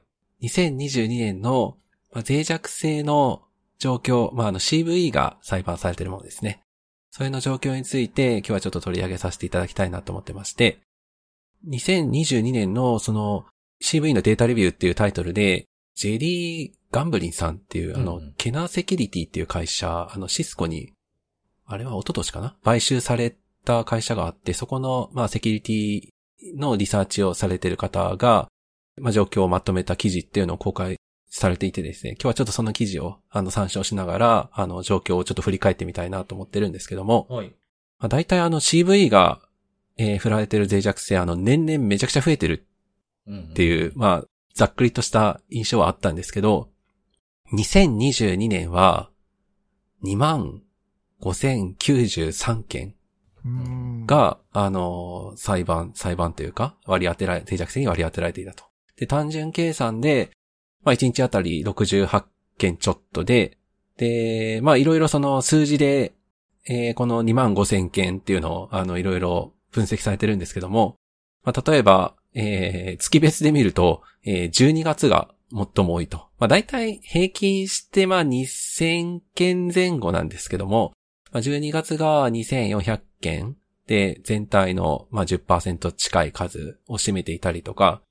[0.49, 1.79] 2022年の
[2.13, 3.43] まあ脆弱性の
[3.79, 6.63] 状況、まあ、あの CVE が裁判されているものですね。
[7.19, 10.79] それの状況について今日はちょっと取り上げさせていただきたいなと思ってまして、
[11.69, 13.45] 2022年のその
[13.83, 15.65] CV のデータレビューっていうタイトルで、
[15.97, 18.35] ジェリー・ガンブリンさんっていう、あの、うんうん。
[18.39, 20.93] ケナーセキュリティっていう会社、あの、シスコに、
[21.67, 22.57] あれは一昨年かな？
[22.63, 28.47] 買収された会社があって、そこの、まあ、セキュリティのリサーチをされている方が、
[28.97, 30.99] まあ、状況をまとめた記事っていうのを公開
[31.29, 37.49] されていてですね、今日はちょっとその記事を、あの、参照しながら、あの、状況をちょっと振り返ってみたいなと思ってるんですけども、はい。
[37.99, 39.41] まあ、大体あの CV が、
[39.97, 42.67] えー振られてる脆弱性、あの、年々めちゃくちゃ増えてる
[43.27, 43.41] うん。
[43.51, 46.71] っていう、まあ、ざっくりとした印象はあったんですけど、
[47.53, 49.11] 2022年は、
[50.05, 50.63] 2万
[51.21, 52.95] 5093件
[53.45, 54.07] うん。
[54.07, 58.65] が、あの、裁判、裁判というか、割り当てられ、脆弱性に割り当てられていたと。
[58.97, 60.31] で、単純計算で、
[60.85, 62.25] まあ、1日あたり68
[62.57, 63.59] 件ちょっとで、
[63.97, 66.15] で、まあ、いろいろその数字で、
[66.67, 70.97] えーこの2万5000件っていうのを、あの、いろいろ分析されてるんですけども、
[71.45, 76.29] まあ、例えば、えー月別で見ると、えー12月が最も多いと。
[76.39, 80.93] まあ、大体平均して、まあ、2000件前後なんですけども、
[81.33, 83.57] まあ、12月が2400件
[83.87, 88.03] で全体の、まあ、10%近い数を占めていたりとか、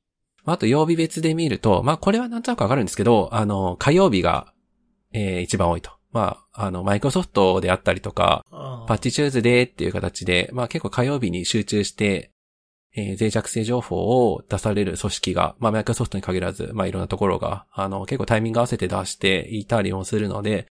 [0.47, 4.53] まああと曜日別で見ると、まあこれはなんとなくわかるんですけど、あの、火曜日が、
[5.11, 5.91] えー一番多いと。
[6.13, 8.45] まあ、あの、マイクロソフトであったりとか、
[8.87, 12.31] パッチチューズデーっていう形で、まあ結構火曜日に集中して、
[12.95, 20.67] えー脆弱性情報を出される組織が、まあマイクロソフトに限らず、まあいろんなところが、あの、結構タイミング合わせて出していたりもするので、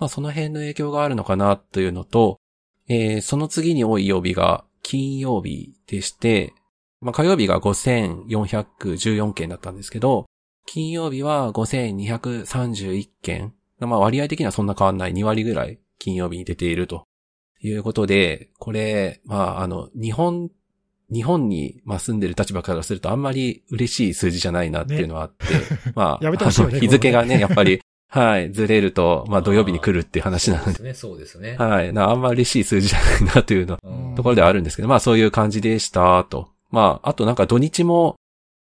[0.00, 2.40] まあその辺の影響があるのかなというのと、
[2.88, 6.52] えーその次に多い曜日が金曜日でして、
[7.00, 10.26] まあ火曜日が5414件だったんですけど、
[10.66, 13.54] 金曜日は5231件。
[13.78, 17.04] まあ割合的にはそんな変わんない2割ぐらい金曜日に出ていると
[17.62, 20.50] いうことで、これ、まああの、日本、
[21.12, 25.44] 日本に、まあ、住んでる立場からするとあんまり嬉しい数字じゃないなっていうのはあって、
[25.96, 31.56] まあ、 やめてほしいよねあの日付がね、やっぱり、はい、ずれると、まあ土曜日に来るっていう話なので、そうですね、そうですね。
[31.58, 36.48] はい、なあんまり嬉しい数字じゃないなというのうんところではあるんですけど、まあそういう感じでしたと。
[36.70, 38.16] まあ、あとなんか土日も、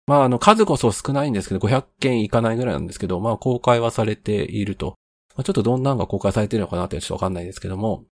[0.06, 4.95] まああの数こそ少ないんですけど、500件いかないぐらいなんですけど、まあ公開はされていると。
[5.36, 8.06] まあ、ちょっとどんなんが公開されてるのかなってちょっとわかんないですけども、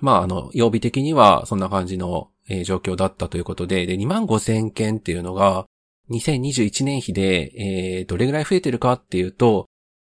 [0.00, 5.66] まああの、曜日的にはそんな感じの、えー状況だったということで、で、2万5千件っていうのが、
[6.10, 7.52] 2021年比で、
[7.98, 9.66] えーどれぐらい増えてるかっていうと、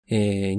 [0.10, 0.58] えー、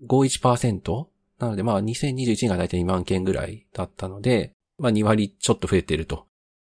[0.00, 1.06] 24.51%?
[1.38, 6.26] なので、まあ、2021年がだいたい2万件ぐらいだったので、まあ、2割ちょっと増えてると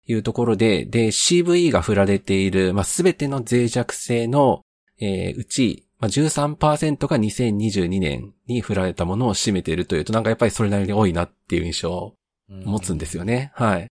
[0.09, 4.63] いうところで、で、CVE が振られている、まあ、すべての脆弱性の、
[4.99, 12.15] えーうち、まあ、13%が2022年に振られたものを占めているというと、なんかやっぱりそれなりに多いなっていう印象を
[12.47, 13.51] 持つんですよね。
[13.53, 13.87] はい。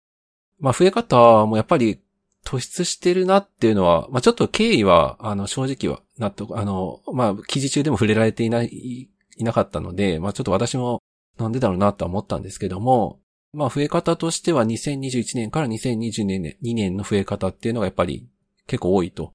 [0.60, 2.00] まあ、増え方もやっぱり
[2.44, 11.02] 突出してるなっていうのは、まあ、ちょっと経緯は、あの、正直は、納得、あの、まあ、記事中でも触れられていない、いなかったので、まあ、ちょっと私も
[11.38, 13.18] なんでだろうなとは思ったんですけども、
[13.54, 18.26] まあ、増え方としては2021年から2022年2年の増え方っていうのがやっぱり
[18.66, 19.32] 結構多いと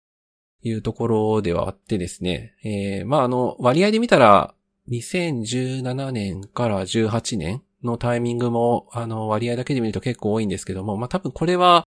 [0.62, 4.54] いうところではあってですね、えー、まあ、あの、割合で見たら、
[4.90, 11.86] 2017年から18年のタイミングも、あの、割合だけで見ると結構多いんですけども、まあ、多分これは、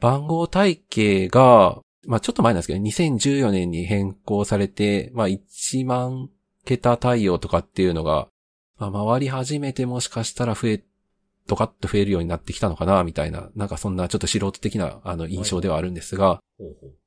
[0.00, 6.30] 番号体系が、まあ、ちょっと前なんですけど、2014年に変更されて、まあ、1万
[6.64, 8.28] 桁対応とかっていうのが、
[8.78, 10.84] 回り始めてもしかしたら増え、
[11.46, 16.40] ドカッと増えるようになってきたのかな、みたいな、なんかそんなちょっと素人的な、あの、印象ではあるんですが、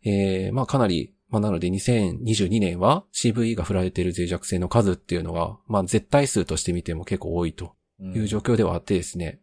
[0.03, 9.39] えー、まあかなり、まあなので2022年は CVE が振られている脆弱性の数っていうのが、まあ絶対数として見ても結構多いという状況ではあってですね。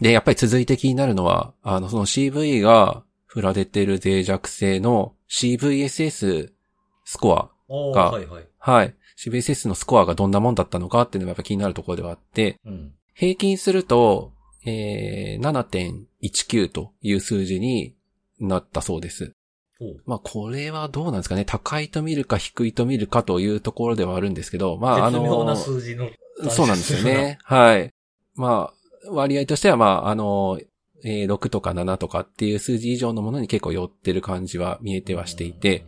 [0.00, 6.52] で、やっぱり続いて気になるのは、あの、その CV が振られている脆弱性の CVSS
[7.04, 7.50] スコア。
[7.68, 8.48] がはいはい。
[8.58, 8.94] はい。
[9.18, 12.92] CVSS のスコアがどんなもんだったのかっていうのがやっぱ気になるところではあって、うん。
[13.18, 14.32] 平均すると、
[14.64, 17.96] えー、7.19という数字に
[18.38, 19.32] なったそうです。
[20.06, 21.44] まあ、これはどうなんですかね。
[21.44, 25.56] 高いと見るか低いと見るかというところではあるんですけど、まあ、あの。
[26.48, 27.38] そうなんですよね。
[27.42, 27.92] はい。
[28.36, 30.60] まあ、割合としては、まあ、あの、
[31.04, 35.86] えー6とか7とかっていう数字以上のものに結構寄ってる感じは見えてはしていて、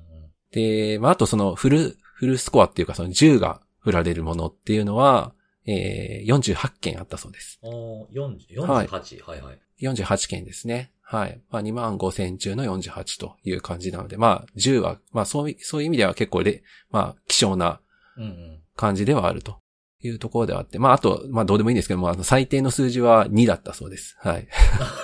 [0.51, 5.33] で、まあ、あとそのフル、フルスコアっていうかその10が振られるものっていうのは、
[5.71, 7.59] えー、48件あったそうです。
[7.62, 10.93] おー40 48、はいはい、はい48件ですね。
[11.03, 11.41] はい。
[11.51, 17.81] まあ2万5千中の48という感じなので、まあ10は、まあそういそういう意味では結構で、まあ希少な。
[18.77, 19.59] 感じではあると
[20.03, 24.16] いうところではあって、まああと、まあどうでもいいんですけども、あの最低の数字は2だったそうです。
[24.21, 24.49] はい。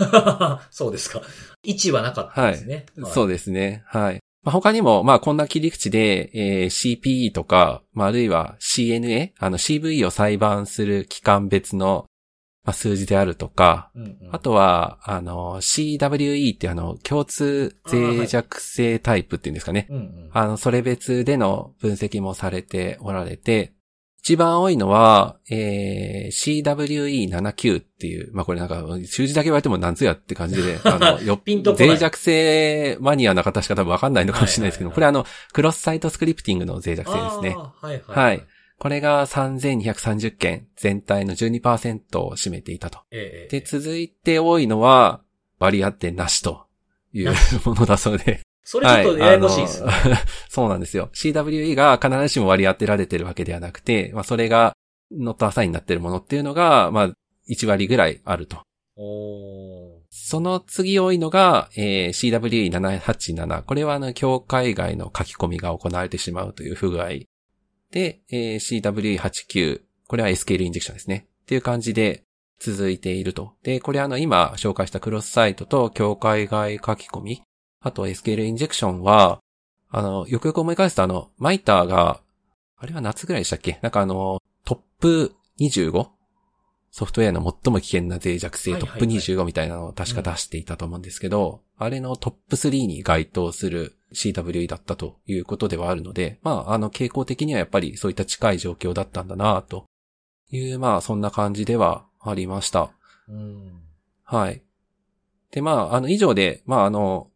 [0.71, 1.23] そうですか。
[1.65, 2.87] 1はなかったですね。
[3.13, 3.83] そうですね。
[3.87, 4.21] はい。
[4.47, 12.07] まあ、他にも、まあこんな切り口で、えー CPE とか、まああるいは CNA、あの CV を裁判する機関別の、
[12.65, 19.89] まあ、数字であるとか、うんうんあとは、あの、CWE ってあの、共通脆弱性タイプっていうんですかね。
[19.91, 20.31] うんうん。
[20.33, 23.73] あの、それ別での分析もされておられて、
[24.27, 37.51] 一番多いのは、えー、CWE79 っていう、まあ、これなんか、数字だけ言われてもなんつやって感じで、 あの、よっピンと脆弱性マニアな方しか多分わかんないのかもしれないですけど、はいこれあの、クロスサイトスクリプティングの脆弱性ですね。
[37.55, 38.25] はいはい。
[38.25, 38.43] はい。
[38.81, 42.99] これが3230件、全体の12%を占めていたと。
[43.13, 45.21] ええで、続いて多いのは、
[45.61, 46.67] 割り当てなしと
[47.13, 47.33] いう
[47.65, 48.41] ものだそうで。
[48.69, 49.93] それちょっとややこしいですね。
[49.93, 50.17] あの
[50.51, 51.09] そうなんですよ。
[51.15, 54.77] CWE が必ずしも割り当てられてるわけではなくて、まあ、それが
[55.13, 57.13] ノットアサインになってるものっていうのが、まあ、
[57.49, 58.59] 1割ぐらいあると。
[60.11, 63.63] その次多いのが、えー CWE787。
[63.63, 67.11] これはあの、境界外の書き込みが行われてしまうという不具合。
[67.93, 69.83] で、えー CWE89。
[70.09, 71.29] これは SQL インジェクションですね。
[71.43, 72.25] っていう感じで
[72.59, 73.53] 続いていると。
[73.63, 77.43] で、これあの、今紹介したクロスサイトと境界外書き込み。
[77.81, 79.41] あと SQL インジェクションは、
[79.91, 82.21] あの、よくよく思い返すとあの、マイターが、
[82.79, 83.79] あれは夏ぐらいでしたっけ？
[83.83, 86.09] なんかあの、トップ 25?
[86.91, 99.85] ソフトウェアの最も危険な脆弱性トップはいはいはい25みたいなのを確か出していたと思うんですけど、あれのトップ3に該当する CWE だったということではあるので、まあ、あの傾向的にはやっぱりそういった近い状況だったんだなと
[100.51, 102.91] いう、まあ、そんな感じではありました。
[103.29, 103.83] うん。
[104.25, 104.63] はい。
[105.51, 107.31] で、まあ、あの、以上で、まあ、あの、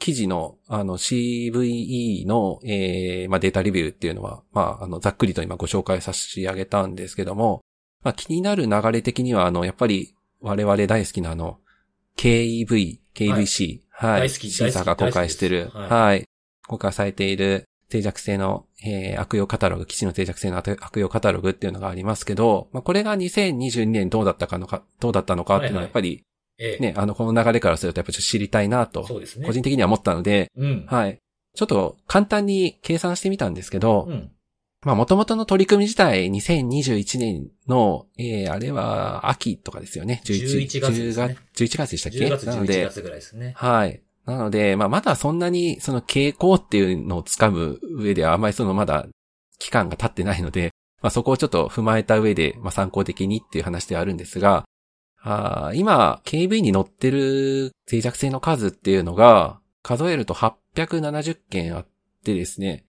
[0.00, 7.60] 記事の、あの、CVE の、えー、まあ、データレビューっていうのは、まあ、あの、ざっくりと今ご紹介差し上げたんですけども、
[8.02, 11.58] まあ、気になる流れ的には、あの、やっぱり、我々大好きなあの、
[12.16, 14.20] KEV、KVC、はい。
[14.22, 16.24] 大好きシーサーが公開してる、大好きですはい。
[16.66, 26.24] 公開されている脆弱性の、えー悪用カタログ、基地の脆弱性の悪悪用カタログっていうのがありますけど、まあ、これが2022年どうだったかのか、どうだったのかっていうのはやっぱり、
[26.60, 26.82] ええ。
[26.82, 29.46] ね、あの、この流れからするとやっぱちょっと知りたいなと、そうですね。
[29.46, 30.86] 個人的には思ったので、うん。
[30.86, 31.18] はい。
[31.56, 34.30] ちょっと簡単に計算してみたんですけど、うん。
[34.82, 40.22] まあ、元々の取り組み自体、2021年の、えー、あれは、秋とかですよね。
[40.24, 43.52] 11月ですね10 11月でしたっけ？10月、11なので、月ぐらいですね。
[43.56, 44.02] はい。
[44.24, 49.06] なので、まあ、まだそんなに、その傾向っていうのをつかむ上では、あんまりそのまだ、
[49.58, 50.70] 期間が経ってないので、
[51.02, 54.64] まあ、そこをちょっと踏まえた上で、まあ、参考的にっていう話ではあるんですが、
[55.22, 61.86] あー今、KV に載ってる脆弱性の数っていうのが、数えると870件あっ
[62.24, 62.84] てですね。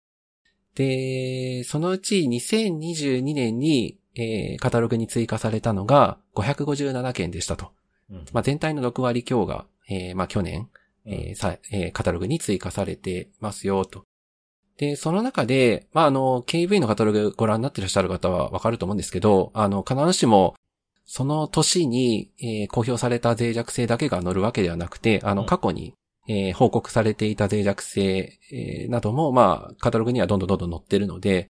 [0.76, 7.72] で、そのうち2022年に、えーカタログに追加されたのが557件でしたと。
[8.10, 8.26] うん。
[8.34, 10.70] まあ、全体の6割強が、えーまあ、去年、
[11.06, 14.04] うんえーさえーカタログに追加されてますよ、と。
[14.78, 20.56] で、その中で、まあ、あの、KV のカタログご覧になってらっしゃる方はわかると思うんですけど、あの、必ずしも、
[21.14, 25.94] その年に、えー公表された脆弱性だけが載るわけではなくて、あの、うん過去に、
[26.30, 31.50] えー報告されていた脆弱性、えーなども、まあ、カタログにはどんどんどんどん載ってるので、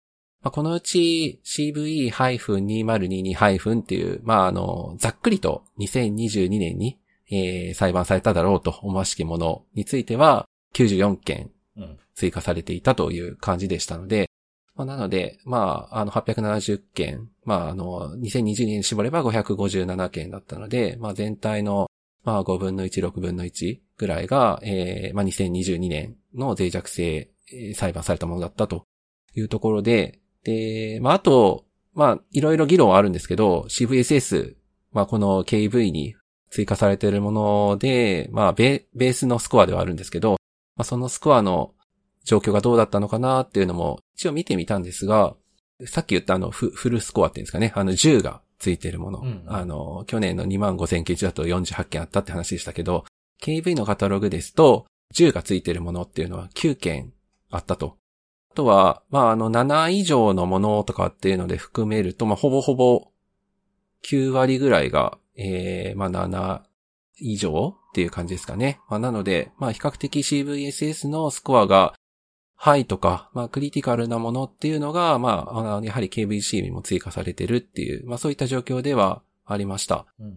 [0.41, 6.97] まあ、このうち CVE-2022- っていう、まあ、あの、ざっくりと2022年に、
[7.30, 11.99] えー裁判されただろうと思わしきものについては94件うん。
[12.16, 14.32] 追加されていたという感じでしたので、
[14.76, 21.89] まあ、なので、まあ、あの、870件、まあ、あの、2020年に絞れば557件だったので、まあ、全体の、
[22.24, 27.30] まあ、5分の1、6分の1ぐらいが、えーまあ、2022年の脆弱性、
[27.76, 28.86] 裁判されたものだったと
[29.36, 34.55] いうところで、で、まあ、あと、まあ、いろいろ議論はあるんですけど、CVSS、
[34.91, 36.15] まあ、この KV に
[36.49, 40.34] 追加されているもので、まあベ、ベースのスコアではあるんですけど、
[40.76, 41.74] まあ、そのスコアの
[42.24, 45.36] 状況がどうだったのかなっていうのも一応見てみたんですが、
[45.86, 49.20] さっき言ったあのフフルスコアっていうんですかね、あの10がついてるもの。
[49.20, 53.05] うんあの、去年の2万5千件中だと48件あったって話でしたけど、
[53.41, 57.11] KV のカタログですと10がついてるものっていうのは9件
[57.49, 57.97] あったと。
[58.51, 63.07] あとは、まあ、あの、7以上のものとかっていうので含めると、まあ、ほぼほぼ
[64.03, 66.61] 9割ぐらいが、えー、まあ、7
[67.18, 68.80] 以上っていう感じですかね。
[68.89, 71.93] まあ、なので、まあ、比較的 CVSS のスコアが
[72.64, 80.05] ハイとか、まあ、クリティカルなものっていうのが、まあ、あのやはり KVC にも追加されてるっていう、まあ、そういった状況ではありました。
[80.18, 80.34] うんうん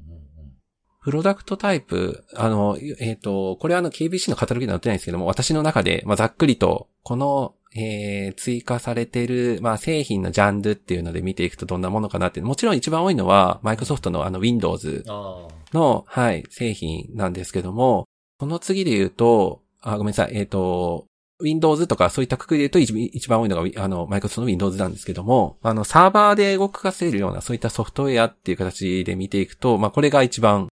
[1.05, 18.09] プロダクトタイプ、あの、えっ、と、これはあの KBC のカタログには載ってないんですけども、私の中で、まあ、ざっくりと、この、えー、追加されてる、まあ、製品のジャンルっていうので見ていくとどんなものかなって、もちろん一番多いのは、マイクロソフトのあの Windows あの、はい、製品なんですけども、
[18.41, 21.07] その次で言うと、あ、ごめんなさい、えっ、と、
[21.43, 30.69] Windows とかそういったくくりで言うと一番多いのが、あの、マイクロソフトの Windows なんですけども、あの、サーバーで動かせるようなそういったソフトウェアっていう形で見ていくと、まあ、これが一番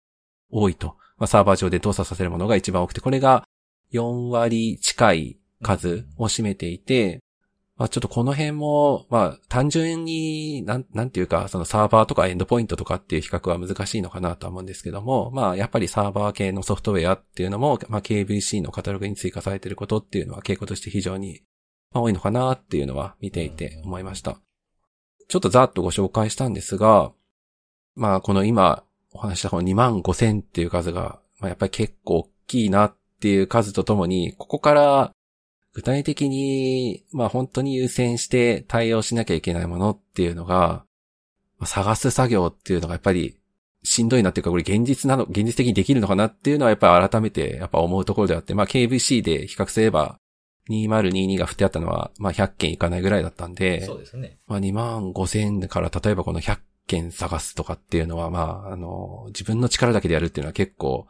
[0.50, 0.96] 多いと。
[1.16, 3.44] まあ、サーバー上で動作させるものが一番多くて、これが
[3.92, 7.21] 4割近い数を占めていて、
[7.82, 21.42] まあ、ちょっとこの辺も、まあ、単純に、なん、なんていうか、そのサーバーとかエンドポイントとかっていう比較は難しいのかなと思うんですけども、まあ、やっぱりサーバー系のソフトウェアっていうのも、まあ、KVC のカタログに追加されていることっていうのは傾向として非常に、
[21.92, 24.38] 多いのかなっていうのは見ていて思いました。
[25.26, 27.10] ちょっとざっとご紹介したんですが、
[27.96, 35.12] まあ、この今お話したこの2万5千っていう数が、まあ、やっぱり結構大きいなっていう数とともに、ここから
[35.74, 40.84] 具体的に、まあ本当に優先して対応しなきゃいけないものっていうのが、
[41.58, 43.38] まあ探す作業っていうのがやっぱり
[43.82, 50.18] しんどいなっていうか、これ現実なの、現実的にできるのかなっていうのはやっぱり改めてやっぱ思うところであって、まあ KVC で比較すれば
[50.68, 53.54] 2022が振ってあったのは、まあ100件いかないぐらいだったんあ。
[53.54, 54.38] で、そうですね。
[54.46, 61.06] まあ2万5千から例えばこの100件探すとかっていうのは、まあ、あの、自分の力だけでやるっていうのは結構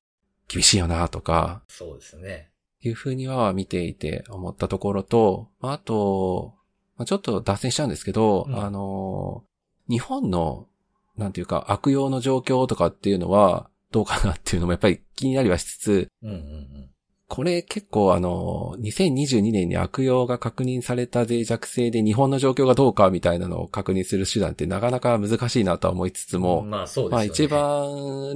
[0.49, 2.52] 厳しいよなとか、そうですね。
[2.83, 6.55] いうふうには見ていて思ったところと、まああと、
[6.97, 9.45] まあ、ちょっと脱線しちゃうんですけど、うんあの、
[9.89, 10.67] 日本の、
[11.17, 16.91] なんていうか、悪用の状況とかっていうのは、どうかなっていうのもやっぱり気になりはしつつ、うんうんうん。
[17.33, 27.17] これ結構あの、2022年に悪用が確認された脆弱性で日本の状況がどうかみたいなのを確認する手段ってなかなか難しいなとは思いつつも、まあそうですよね。
[27.17, 27.49] まあ一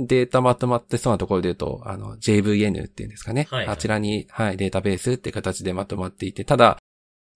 [0.00, 3.46] 番データまとまってそうなところで言うと、あの JVN っていうんですかね。
[3.50, 6.78] はいはいあちらに、はい、データベースって形でまとまっていて、ただ、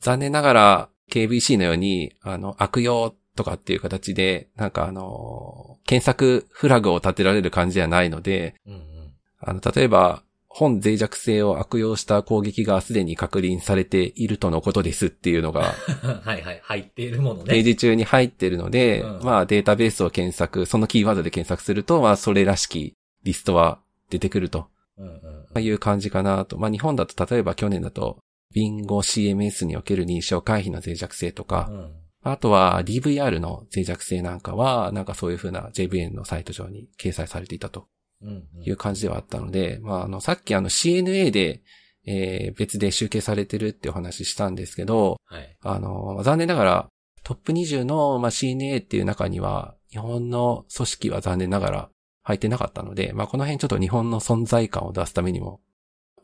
[0.01, 8.81] 残念ながら KVC のように、あの、悪用とかっていう形で、なんかあの、検索フラグを立てられる感じではないので、うんうん。
[9.41, 15.63] あの、例えば、本脆弱性を悪用した攻撃がすでに確認されているとのことですっていうのが、
[16.25, 16.61] はいはい。
[16.65, 17.63] 入っているものペーね。
[17.63, 23.79] ジ中に入っているので、うんまあデータベースを検索、そのキーワードで検索すると、まあそれらしきリストは
[24.11, 24.67] 出てくると
[24.99, 25.07] うん
[25.55, 26.59] うんいう感じかなと。
[26.59, 28.19] まあ日本だと例えば去年だと、
[28.53, 31.93] ビンゴ CMS における認証回避の脆弱性とか、うん。
[32.23, 37.87] あとは DVR の脆弱性なんかは、なんかそういう風な JVN のサイト上に掲載されていたと。
[38.65, 41.63] いう感じではあったので、まああのさっきあの CNA で、
[42.07, 45.57] えー別で集計されてるってお話ししたんですけど、はい。
[45.63, 46.89] あの、残念ながら、
[47.23, 51.91] トップ20の、まあ、CNA っていう中には、日本の組織は残念ながら
[52.23, 55.61] 入ってなかったので、まあ、この辺ちょっと日本の存在感を出すためにも、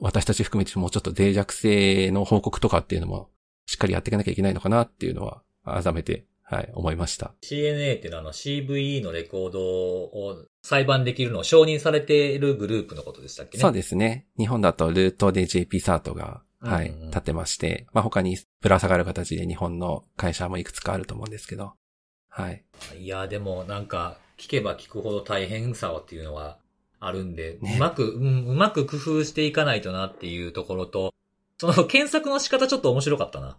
[0.01, 3.31] 私たち含めてもうちょっと脆弱性の報告とかっていうのも、
[3.67, 7.35] しっかりやっていかなきゃいけないのかなっていうのは、改めて、はい、思いました。
[7.43, 13.63] CNA っていうのはあの CVE のレコードを裁判できるのを承認されているグループのことでしたっけね？
[13.63, 14.27] そうですね。
[14.39, 21.75] 日本だとルートで JP サートが、はい、立ってまして、まあ、他にプラ下がる形で日本の会社もいくつかあると思うんですけど、
[22.29, 22.65] はい。
[22.99, 26.59] いや、でもなんか、聞けば聞くほど大変さっていうのは
[27.01, 31.15] あるんで、ねうまく、うん、うまく工夫していかないとなっていうところと、
[31.59, 33.57] その検索の仕方ちょっと面白かったな。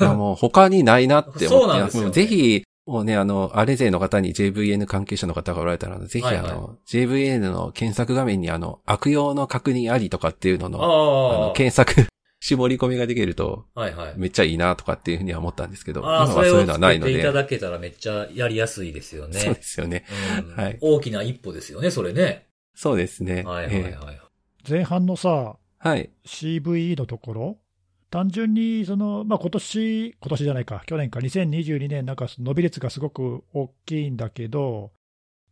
[0.00, 1.46] いやもう他にないなって思って。
[1.48, 12.06] そうなんですよねもうぜひ、もうね、あの、あれ勢の方に JVN 関係者の方がおられたら、ぜひはいはいあの、JVN の検索画面にあの、悪用の確認ありとかっていうのの、あのあ、検索、
[12.40, 14.14] 絞り込みができると、あ、はいはい。
[14.16, 17.32] めっちゃいいなとかっていうふうには思ったんですけど、今ああ、それをはそういうのはないのでていた。
[17.32, 19.40] だけたらめっちゃやりやすいですよね。
[19.40, 20.04] そうですよね。
[20.46, 22.46] うんはい大きな一歩ですよね、それね。
[22.74, 23.42] そうですね。
[23.42, 23.92] はいはいはい。
[23.92, 24.26] ええ
[24.68, 26.10] 前半のさ、はい。
[26.26, 27.58] CVE のところ、
[28.10, 34.92] 単純にその、まあ今年今年じゃないか、去年か、2022年、なんか伸び率がすごく大きいんだけど、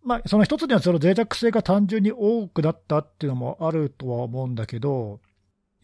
[0.05, 5.21] まあ、その一つにはその脆弱性が単純に多くなったっていうのもあるとは思うんだけど、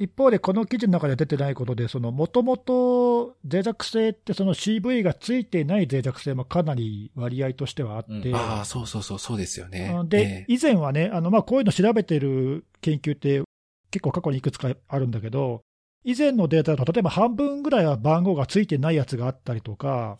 [0.00, 10.02] 一方でこの記事の中で出てないことで、もともと脆弱性って、その CV がついていない脆弱性もかなり割合としてはあって、うんああ、そうそうそう、そうですよねあ。
[10.04, 13.42] で、ええ以前はね、あのまあこういうの調べてる研究って
[13.90, 15.60] 結構過去にいくつかあるんだけど、
[16.04, 20.18] 以前のデータだと、例えば半分ぐらいは番号がついてないやつがあったりとか、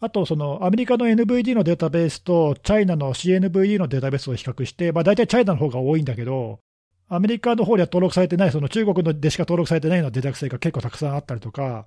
[0.00, 6.60] あとそのアメリカの NVD のデータベースとチャイナの CNVD のデータベースを比較して、まあ、大体チャイナの方が多いんだけど、
[7.08, 11.86] アメリカの方では登録されてない、その中国のでしか登録されてないような脆弱性が結構たくさんあったりとか、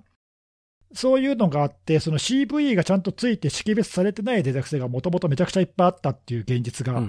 [0.92, 7.00] そういうのがあって、その CVE がちゃんとついて識別されてない脆弱性がもともとめちゃくちゃいっぱいあったっていう現実が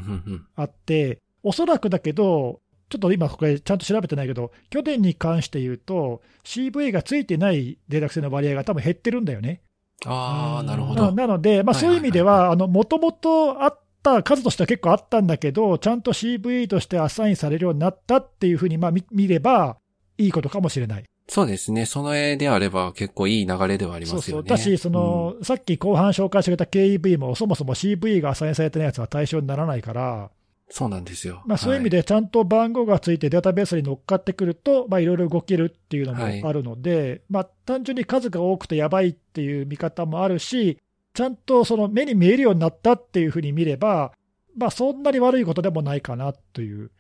[0.56, 2.61] あって、おそらくだけど、
[2.92, 9.62] ちょっと今、これちゃんと調べてないけど、去年に関して言うと、CV がついてない脆弱性の割合が多分減ってるんだよね。
[10.06, 11.12] ああ、なるほなど。
[11.14, 19.78] なので、まあ、はいそういう意味では、もともとあった数としては結構あったんだけど、ちゃんと CV としてアサインされるようになったっていうふうにまあ見見れば
[20.18, 21.04] いいことかもしれない。
[21.30, 21.86] そうですね。
[21.86, 24.44] その絵であれば結構いい流れではありそうそう。
[24.44, 24.50] ますよね。
[24.50, 30.30] だし、その、さっき後半紹介してくれた KEV も、そもそも CV がアサインされてないやつは対象にならないから、
[30.72, 31.44] そうなんですよ。
[31.46, 31.98] まあ、そういう意味で。
[31.98, 40.80] でちゃんと番号がついてデータベースに乗っかってくると、まあ、いろいろ動けるっていうのもはいあるので、まあ、単純に数が多くてやばいっていう見方もあるし、
[41.14, 44.14] ちゃんとその目に見えるようになったっていうふうに見れば、
[44.56, 46.92] まあ、そんなに悪いことでもないかなという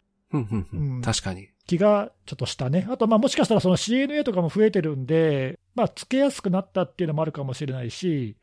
[1.01, 1.49] 確かに。
[1.67, 2.87] 気がちょっとしたね。
[2.89, 8.35] あと、まあもしかしたらその CNA とかも増えてるんで、まあ、つけやすくなったっていうのもあるかもしれないし、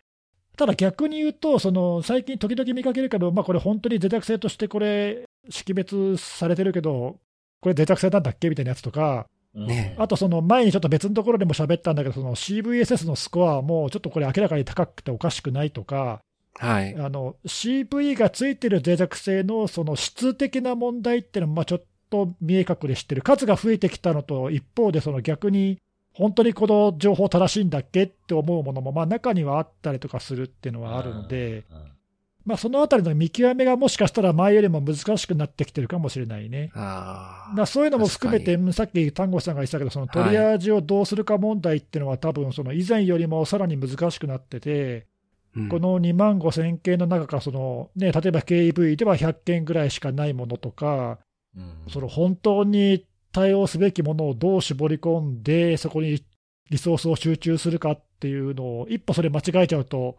[0.58, 7.16] ただ逆に言うと、その最近時々見かけるけど、まあ、これ本当に脆弱性としてこれ、識別されてるけど、
[7.60, 16.18] これ脆弱性なんだっけみたいなやつとか、ねあとその前にちょっと別のところでも喋ったんだけど、その CVSS のスコアもちょっとこれ明らかに高くておかしくないとか、
[16.56, 16.94] はい。
[16.96, 25.78] あの CV がついてる脆弱性のその質的な問題っていうのもまあちょっと見え隠れしてる、数が増えてきたのと、一方でその逆に、
[26.18, 31.98] 本当にこの情報正しいんだっけって思うものもまあ中にはあったりとかするっていうのはあるので、うん
[32.48, 36.70] まあ、そのあたりの見極めがもしかしたら前よりも難しくなってきてるかもしれないね。
[36.74, 45.06] あそういうのも含めて確、さっき丹後さんが言ってたけど、そのトリアージをどうするか問題っていうのは、多分その以前よりもさらに難しくなってて、
[45.54, 45.68] うん。
[45.68, 51.18] この2万5000件の中からその、ね、例えば KEV では100件ぐらいしかないものとか、
[51.54, 51.72] うん。
[51.90, 53.04] その本当に
[53.38, 56.24] 対応すべきものをどう絞り込んで、そこに
[56.70, 60.16] リソースを集中するかっていうのを、一歩それ間違えちゃうと、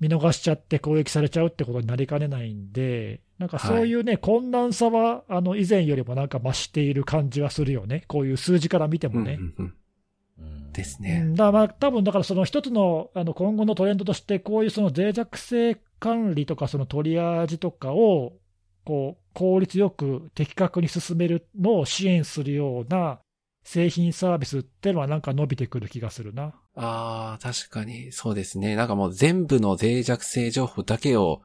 [0.00, 9.34] 見逃しちゃって攻撃されちゃうってことになりかねないんで、なんかそういうね、困難さはあの以前よりもなんか増している感じはするよね、こういう数字から見てもね。
[9.38, 9.74] うんうんうん。
[10.38, 10.72] うん。
[10.72, 11.20] ですね。
[11.26, 18.32] うん、だからまあ多分だからその一つのあの今後のトレンドとして、こういうその脆弱性管理とか、そのトリアージとかを
[18.88, 23.18] こう効率よく的確に進めるのを支援するような
[23.62, 26.54] 製品サービスっていうのはなんか伸びてくる気がするな。
[26.74, 28.76] ああ、確かに、そうですね。
[28.76, 31.42] なんかもう全部の脆弱性情報だけを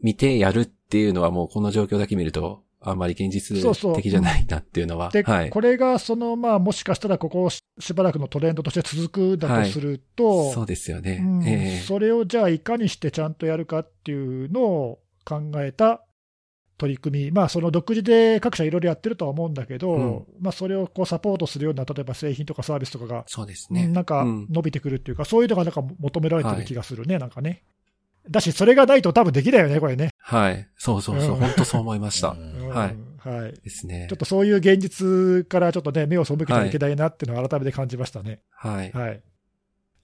[0.00, 5.10] 見てやるっていうのはもうこの状況だけ見ると、あんまり現実そうそう的じゃないなっていうのは。
[5.10, 5.50] で、はい。
[5.50, 11.20] これがそのまあもしかしたらここししばらくのトレンドとして続くだとすると、そうですよね。
[11.22, 16.04] うんええそれをじゃあいかにしてちゃんとやるかっていうのを考えた
[16.80, 23.86] 取り組み、まあ、その独自で各社いろいろやってるとは思うんだけど、うんまあ、それをこうサポートするような、例えば製品とかサービスとかが、そうですね。
[23.86, 27.62] なんかうん伸びてくるっていうか、そういうのがなんか求められてる気がするね、なんかね。
[28.30, 30.10] だし、それがないと多分できないよね、これね。
[30.18, 30.68] はい。
[30.76, 31.34] そうそうそう。
[31.34, 32.36] うん本当そう思いましたう。
[32.36, 33.52] ん うんはいはい。
[33.52, 34.16] ですねちょっ。
[34.16, 38.40] とそういう現実からちょっとね、目を背けてはいけないなっていうのを改めて感じましたね。
[38.50, 38.90] はい。
[38.92, 39.22] はい。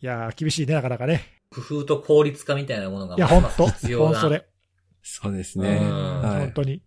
[0.02, 1.22] いやー、厳しいね、なかなかね。
[1.50, 4.20] 工夫と効率化みたいなものがいや、本当必要な。
[4.20, 4.46] 本それ。
[5.08, 5.78] そうですね。
[5.80, 6.40] うんはい。
[6.40, 6.82] 本当に。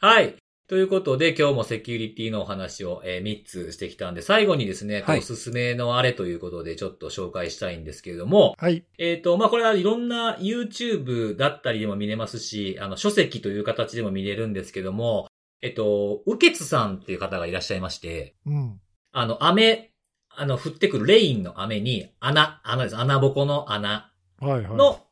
[0.00, 0.36] はい。
[0.68, 8.84] ということで、今日もセキュリティのお話を、えー3つしてきたんで、最後にですね、はいおすすめのあれということで、ちょっと紹介したいんですけれども、はい。
[8.98, 15.26] えっ、と、まあ、これはいろんな YouTube だったりでも見れますし、あの、書籍という形でも見れるんですけども、
[15.62, 18.78] えっ、と、ウケツさんっていう方がいらっしゃいまして、うん。
[19.12, 19.92] あの、雨、
[20.28, 22.96] あの、降ってくるレインの雨に、穴、穴です。
[22.98, 25.07] 穴ぼこの穴はいはい。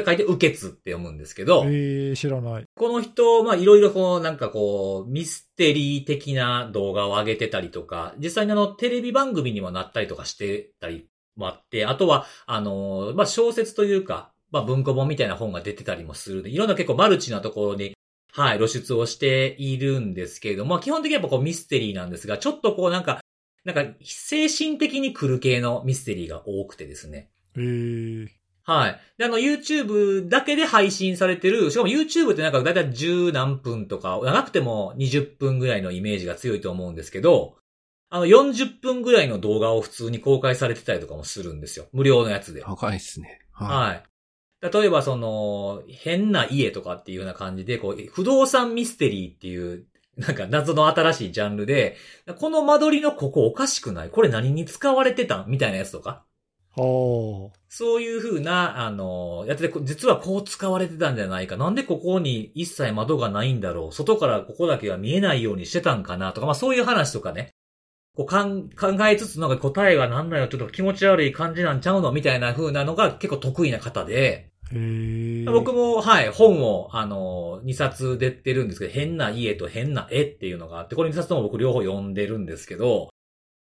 [0.00, 2.64] の、書いて、ウケツって読むんですけど、えー、知らない。
[2.76, 17.96] この人、まあ、いろいろこう、なんかこう、ミステリー的な動画を上げてたりとか、実際にあの、テレビ番組にもなったりとかしてたりもあって、あとは、あの、まあ、小説というか、まあ、文庫本みたいな本が出てたりもするいろんな結構マルチなところに、
[18.32, 23.20] はい、露出をしているんですけれども、まあ、基本的にやっぱこうミステリーなんですが、ちょっとこうなんか、
[23.64, 27.30] なんか、精神的に来る系のミステリーが多くてですね。
[27.56, 28.28] えー、
[28.66, 29.00] はい。
[29.18, 37.56] で、あの、YouTube だけで配信されてる、しかも YouTube ってなんかだいたい10何分とか、長くても20分ぐらいのイメージが強いと思うんですけど、
[38.08, 41.86] あの、40分ぐらいの動画を普通に公開されてたりとかもするんですよ。
[41.92, 42.62] 無料のやつで。
[42.62, 43.40] 高いですね。
[43.52, 44.02] ははい。
[44.62, 49.84] 例えば、その、変な家とかっていうような感じで、こう、不動産ミステリーっていう、
[50.16, 51.96] なんか謎の新しいジャンルで、
[52.38, 54.10] この間取りのここおかしくない？
[54.10, 55.46] これ何に使われてたん？
[55.48, 56.24] みたいなやつとか。
[56.76, 61.56] そういう風な、あの、やってて、こ実はこう使われてたんじゃないか。
[61.56, 63.92] なんでここに一切窓がないんだろう。
[63.92, 67.50] 外からここだけは見えないようにしてたんかなとか、まあそういう話とかね。
[68.16, 74.50] こうかん考えつつ、なんか答えがなんだよ、ちょっと気持ち悪い感じなんちゃうのみたいな風なのが結構得意な方で、
[75.46, 83.10] 僕も、はい、本を、あの、2冊出てるんですけど、変な家と変な絵っていうのがあって、これ2冊とも僕両方読んでるんですけど、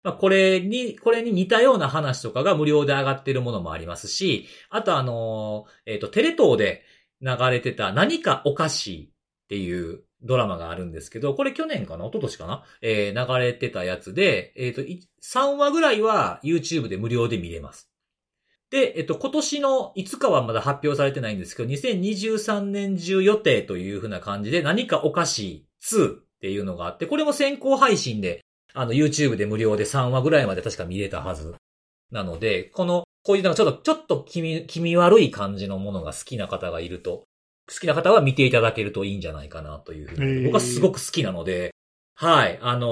[0.03, 6.83] まあ、これに、これに似たような話とかが無料で上がってるものもありますし、あとあの、えっ、と、テレ東で
[7.21, 9.09] 流れてた何かおかしいっ
[9.47, 12.05] ていうドラマがあるんですけど、これ去年かな？
[12.05, 12.63] 一昨年かな？
[12.81, 17.89] えー流れてたやつで、えっ、と、3話ぐらいは YouTube で無料で見れます。
[18.73, 28.43] で、えっと、今年のいつかはまだ発表されてないんですけど、2023年中予定という風な感じで、何かおかしい2っていうのがあって、これも先行配信で、
[28.73, 31.55] あの、YouTube で無料で3話ぐらいまで確か見れたはず。
[32.11, 37.23] なので、この、こういうなんかちょっと、ちょっと気味、気味悪い感じのものが好きな方がいると、
[37.71, 40.45] 好きな方は見ていただけるといいんじゃないかなというふうに。
[40.45, 41.73] 僕はすごく好きなので、
[42.15, 42.87] はい、あの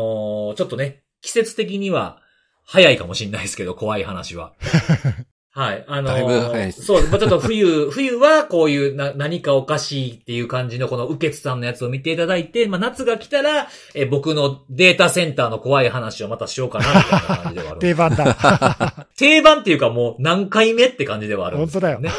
[0.51, 2.21] ーちょっとね、季節的には
[2.63, 4.53] 早いかもしれないですけど、怖い話は。
[5.53, 5.83] はい。
[5.87, 19.07] あのーだいぶ早いですそう、まあちょっと冬、 冬はこういうな何かおかしいっていう感じのこの受けさんのやつを見ていただいて、まあ夏が来たら、えー僕のデータセンターの怖い話をまたしようかな、みたいな感じではある 定番だ。
[19.17, 22.11] 定番っていうかもう何回目って感じではあるんですよね。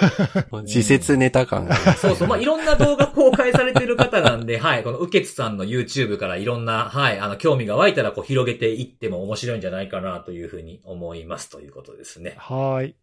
[0.65, 1.77] 自説ネタ感が。
[1.97, 2.29] そうそう。
[2.29, 4.85] まあ、いろんな動画公開されてる方なんで、はい。
[4.85, 7.19] この、うけつさんの YouTube からいろんな、はい。
[7.19, 11.51] あの、興味が湧いたら、こう、広げていっても面白いんじゃないかな、というふうに思います。
[11.51, 12.35] ということですね。
[12.39, 12.95] はーい。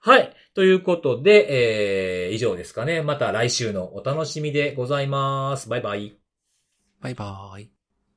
[0.00, 0.32] はい。
[0.54, 3.02] ということで、えー、以上ですかね。
[3.02, 5.68] また来週のお楽しみでございます。
[5.68, 6.18] バイバイ。
[7.00, 7.77] バイバイ。